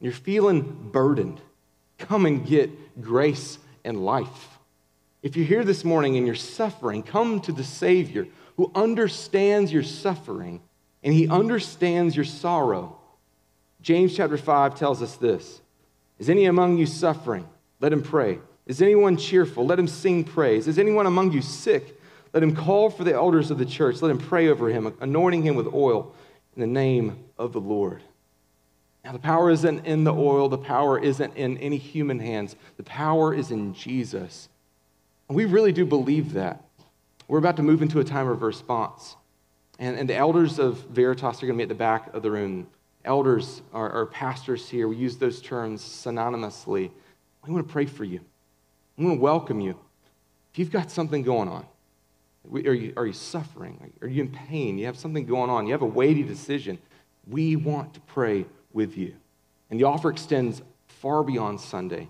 you're 0.01 0.13
feeling 0.13 0.91
burdened, 0.93 1.41
come 1.99 2.27
and 2.27 2.47
get 2.47 3.01
grace 3.01 3.59
and 3.85 4.05
life. 4.05 4.52
If 5.23 5.37
you're 5.37 5.47
here 5.47 5.65
this 5.65 5.85
morning 5.85 6.17
and 6.17 6.27
you're 6.27 6.35
suffering, 6.35 7.03
come 7.03 7.41
to 7.43 7.53
the 7.53 7.65
Savior 7.65 8.27
who 8.57 8.73
understands 8.75 9.73
your 9.73 9.85
suffering 9.85 10.61
and 11.03 11.15
he 11.15 11.29
understands 11.29 12.17
your 12.17 12.25
sorrow. 12.25 12.99
James 13.81 14.15
chapter 14.17 14.37
5 14.37 14.75
tells 14.75 15.03
us 15.03 15.17
this 15.17 15.61
is 16.19 16.29
any 16.29 16.47
among 16.47 16.79
you 16.79 16.87
suffering? 16.87 17.49
Let 17.81 17.93
him 17.93 18.03
pray. 18.03 18.39
Is 18.67 18.81
anyone 18.81 19.17
cheerful? 19.17 19.67
Let 19.67 19.79
him 19.79 19.89
sing 19.89 20.25
praise. 20.25 20.69
Is 20.69 20.79
anyone 20.79 21.07
among 21.07 21.33
you 21.33 21.43
sick? 21.43 22.01
Let 22.33 22.43
him 22.43 22.55
call 22.55 22.91
for 22.91 23.05
the 23.05 23.13
elders 23.13 23.51
of 23.51 23.59
the 23.59 23.67
church. 23.67 24.01
Let 24.01 24.11
him 24.11 24.19
pray 24.19 24.49
over 24.49 24.69
him, 24.69 24.95
anointing 25.01 25.43
him 25.43 25.57
with 25.57 25.67
oil 25.67 26.15
in 26.55 26.61
the 26.61 26.67
name 26.67 27.25
of 27.39 27.53
the 27.53 27.61
Lord. 27.61 28.03
Now, 29.05 29.13
the 29.13 29.19
power 29.19 29.51
isn't 29.51 29.85
in 29.85 30.05
the 30.05 30.15
oil, 30.15 30.49
the 30.49 30.59
power 30.59 30.97
isn't 30.99 31.37
in 31.37 31.59
any 31.59 31.77
human 31.77 32.21
hands. 32.21 32.55
The 32.77 32.85
power 32.85 33.35
is 33.35 33.51
in 33.51 33.75
Jesus. 33.75 34.49
We 35.29 35.45
really 35.45 35.73
do 35.73 35.87
believe 35.87 36.35
that. 36.35 36.65
We're 37.29 37.39
about 37.39 37.57
to 37.57 37.63
move 37.63 37.83
into 37.83 38.01
a 38.01 38.05
time 38.05 38.29
of 38.29 38.43
response. 38.43 39.17
And, 39.79 39.99
and 39.99 40.09
the 40.09 40.17
elders 40.17 40.59
of 40.59 40.79
Veritas 40.89 41.43
are 41.43 41.47
going 41.47 41.59
to 41.59 41.59
be 41.59 41.63
at 41.63 41.69
the 41.69 41.75
back 41.75 42.13
of 42.15 42.23
the 42.23 42.31
room 42.31 42.67
elders 43.05 43.63
or, 43.73 43.91
or 43.91 44.07
pastors 44.07 44.69
here, 44.69 44.89
we 44.89 44.97
use 44.97 45.17
those 45.17 45.41
terms 45.41 45.83
synonymously. 45.83 46.91
We 47.47 47.53
want 47.53 47.67
to 47.67 47.73
pray 47.73 47.87
for 47.87 48.05
you. 48.05 48.21
We 48.97 49.07
want 49.07 49.19
to 49.19 49.23
welcome 49.23 49.61
you. 49.61 49.79
If 50.53 50.59
you've 50.59 50.71
got 50.71 50.91
something 50.91 51.23
going 51.23 51.49
on, 51.49 51.67
are 52.53 52.75
you, 52.75 52.93
are 52.97 53.07
you 53.07 53.13
suffering? 53.13 53.93
Are 54.03 54.09
you 54.09 54.23
in 54.23 54.29
pain? 54.29 54.79
You 54.79 54.87
have 54.87 54.99
something 54.99 55.27
going 55.27 55.51
on. 55.51 55.67
You 55.67 55.73
have 55.73 55.83
a 55.83 55.87
weighty 55.87 56.23
decision. 56.23 56.79
We 57.27 57.57
want 57.57 57.95
to 57.95 58.01
pray 58.01 58.47
with 58.73 58.97
you. 58.97 59.15
And 59.71 59.81
the 59.81 59.85
offer 59.85 60.11
extends 60.11 60.61
far 60.87 61.23
beyond 61.23 61.61
Sunday 61.61 62.09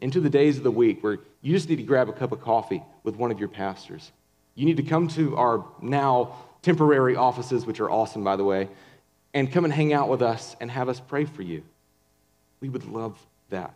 into 0.00 0.20
the 0.20 0.30
days 0.30 0.58
of 0.58 0.64
the 0.64 0.70
week 0.70 1.02
where 1.02 1.18
you 1.40 1.52
just 1.52 1.68
need 1.68 1.76
to 1.76 1.82
grab 1.82 2.08
a 2.08 2.12
cup 2.12 2.32
of 2.32 2.40
coffee 2.40 2.82
with 3.04 3.16
one 3.16 3.30
of 3.30 3.38
your 3.38 3.48
pastors. 3.48 4.10
You 4.54 4.66
need 4.66 4.76
to 4.78 4.82
come 4.82 5.08
to 5.08 5.36
our 5.36 5.64
now 5.80 6.34
temporary 6.62 7.16
offices, 7.16 7.64
which 7.64 7.80
are 7.80 7.90
awesome, 7.90 8.24
by 8.24 8.36
the 8.36 8.44
way, 8.44 8.68
and 9.32 9.50
come 9.50 9.64
and 9.64 9.72
hang 9.72 9.92
out 9.92 10.08
with 10.08 10.22
us 10.22 10.56
and 10.60 10.70
have 10.70 10.88
us 10.88 11.00
pray 11.00 11.24
for 11.24 11.42
you. 11.42 11.62
We 12.60 12.68
would 12.68 12.84
love 12.84 13.18
that. 13.50 13.74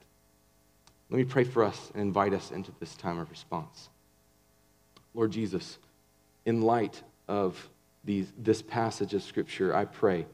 Let 1.11 1.18
me 1.18 1.25
pray 1.25 1.44
for 1.44 1.62
us 1.62 1.90
and 1.94 2.03
invite 2.03 2.33
us 2.33 2.51
into 2.51 2.72
this 2.81 2.96
time 2.96 3.18
of 3.18 3.31
response. 3.31 3.88
Lord 5.14 5.31
Jesus, 5.31 5.79
in 6.46 6.62
light 6.62 7.03
of 7.29 7.68
these, 8.05 8.33
this 8.37 8.62
passage 8.62 9.14
of 9.14 9.22
Scripture, 9.22 9.77
I 9.77 9.85
pray 9.85 10.27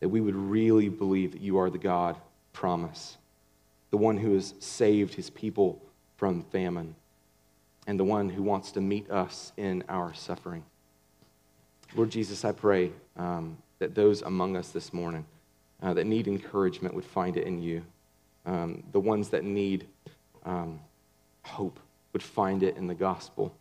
that 0.00 0.08
we 0.08 0.20
would 0.20 0.36
really 0.36 0.88
believe 0.88 1.32
that 1.32 1.40
you 1.40 1.58
are 1.58 1.70
the 1.70 1.78
God 1.78 2.16
promise, 2.52 3.16
the 3.90 3.96
one 3.96 4.16
who 4.16 4.34
has 4.34 4.54
saved 4.60 5.14
his 5.14 5.30
people 5.30 5.80
from 6.22 6.44
famine, 6.52 6.94
and 7.88 7.98
the 7.98 8.04
one 8.04 8.28
who 8.28 8.44
wants 8.44 8.70
to 8.70 8.80
meet 8.80 9.10
us 9.10 9.52
in 9.56 9.82
our 9.88 10.14
suffering. 10.14 10.62
Lord 11.96 12.10
Jesus, 12.10 12.44
I 12.44 12.52
pray 12.52 12.92
um, 13.16 13.58
that 13.80 13.96
those 13.96 14.22
among 14.22 14.56
us 14.56 14.68
this 14.68 14.92
morning 14.92 15.26
uh, 15.82 15.94
that 15.94 16.06
need 16.06 16.28
encouragement 16.28 16.94
would 16.94 17.04
find 17.04 17.36
it 17.36 17.44
in 17.44 17.60
you. 17.60 17.82
Um, 18.46 18.84
the 18.92 19.00
ones 19.00 19.30
that 19.30 19.42
need 19.42 19.88
um, 20.44 20.78
hope 21.42 21.80
would 22.12 22.22
find 22.22 22.62
it 22.62 22.76
in 22.76 22.86
the 22.86 22.94
gospel. 22.94 23.52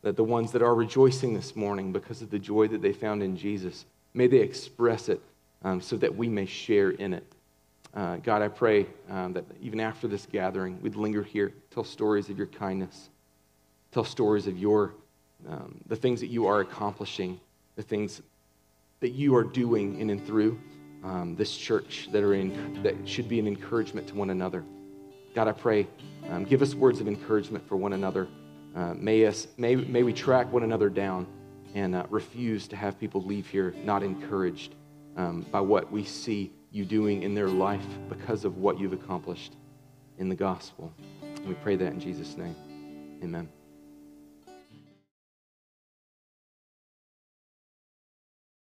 That 0.00 0.16
the 0.16 0.24
ones 0.24 0.52
that 0.52 0.62
are 0.62 0.74
rejoicing 0.74 1.34
this 1.34 1.54
morning 1.54 1.92
because 1.92 2.22
of 2.22 2.30
the 2.30 2.38
joy 2.38 2.66
that 2.68 2.80
they 2.80 2.94
found 2.94 3.22
in 3.22 3.36
Jesus, 3.36 3.84
may 4.14 4.26
they 4.26 4.38
express 4.38 5.10
it 5.10 5.20
um, 5.64 5.82
so 5.82 5.98
that 5.98 6.16
we 6.16 6.30
may 6.30 6.46
share 6.46 6.92
in 6.92 7.12
it. 7.12 7.30
Uh, 7.94 8.16
God, 8.16 8.40
I 8.40 8.48
pray 8.48 8.86
um, 9.08 9.32
that 9.32 9.44
even 9.60 9.80
after 9.80 10.06
this 10.06 10.26
gathering, 10.26 10.80
we'd 10.80 10.94
linger 10.94 11.22
here, 11.22 11.52
tell 11.70 11.82
stories 11.82 12.30
of 12.30 12.38
your 12.38 12.46
kindness, 12.46 13.08
tell 13.90 14.04
stories 14.04 14.46
of 14.46 14.56
your, 14.56 14.94
um, 15.48 15.80
the 15.86 15.96
things 15.96 16.20
that 16.20 16.28
you 16.28 16.46
are 16.46 16.60
accomplishing, 16.60 17.40
the 17.74 17.82
things 17.82 18.22
that 19.00 19.10
you 19.10 19.34
are 19.34 19.42
doing 19.42 19.98
in 19.98 20.10
and 20.10 20.24
through 20.24 20.60
um, 21.02 21.34
this 21.34 21.56
church 21.56 22.08
that, 22.12 22.22
are 22.22 22.34
in, 22.34 22.82
that 22.82 22.94
should 23.08 23.28
be 23.28 23.40
an 23.40 23.48
encouragement 23.48 24.06
to 24.08 24.14
one 24.14 24.30
another. 24.30 24.64
God, 25.34 25.48
I 25.48 25.52
pray, 25.52 25.88
um, 26.28 26.44
give 26.44 26.62
us 26.62 26.74
words 26.74 27.00
of 27.00 27.08
encouragement 27.08 27.66
for 27.66 27.76
one 27.76 27.94
another. 27.94 28.28
Uh, 28.76 28.94
may, 28.94 29.26
us, 29.26 29.48
may, 29.56 29.74
may 29.74 30.02
we 30.04 30.12
track 30.12 30.52
one 30.52 30.62
another 30.62 30.90
down 30.90 31.26
and 31.74 31.94
uh, 31.94 32.04
refuse 32.10 32.68
to 32.68 32.76
have 32.76 32.98
people 33.00 33.22
leave 33.22 33.48
here 33.48 33.74
not 33.84 34.02
encouraged 34.02 34.74
um, 35.16 35.44
by 35.50 35.60
what 35.60 35.90
we 35.90 36.04
see 36.04 36.52
you 36.72 36.84
doing 36.84 37.22
in 37.22 37.34
their 37.34 37.48
life 37.48 37.86
because 38.08 38.44
of 38.44 38.58
what 38.58 38.78
you've 38.78 38.92
accomplished 38.92 39.56
in 40.18 40.28
the 40.28 40.34
gospel. 40.34 40.92
And 41.22 41.46
we 41.46 41.54
pray 41.54 41.76
that 41.76 41.92
in 41.92 42.00
Jesus' 42.00 42.36
name. 42.36 42.56
Amen. 43.22 43.48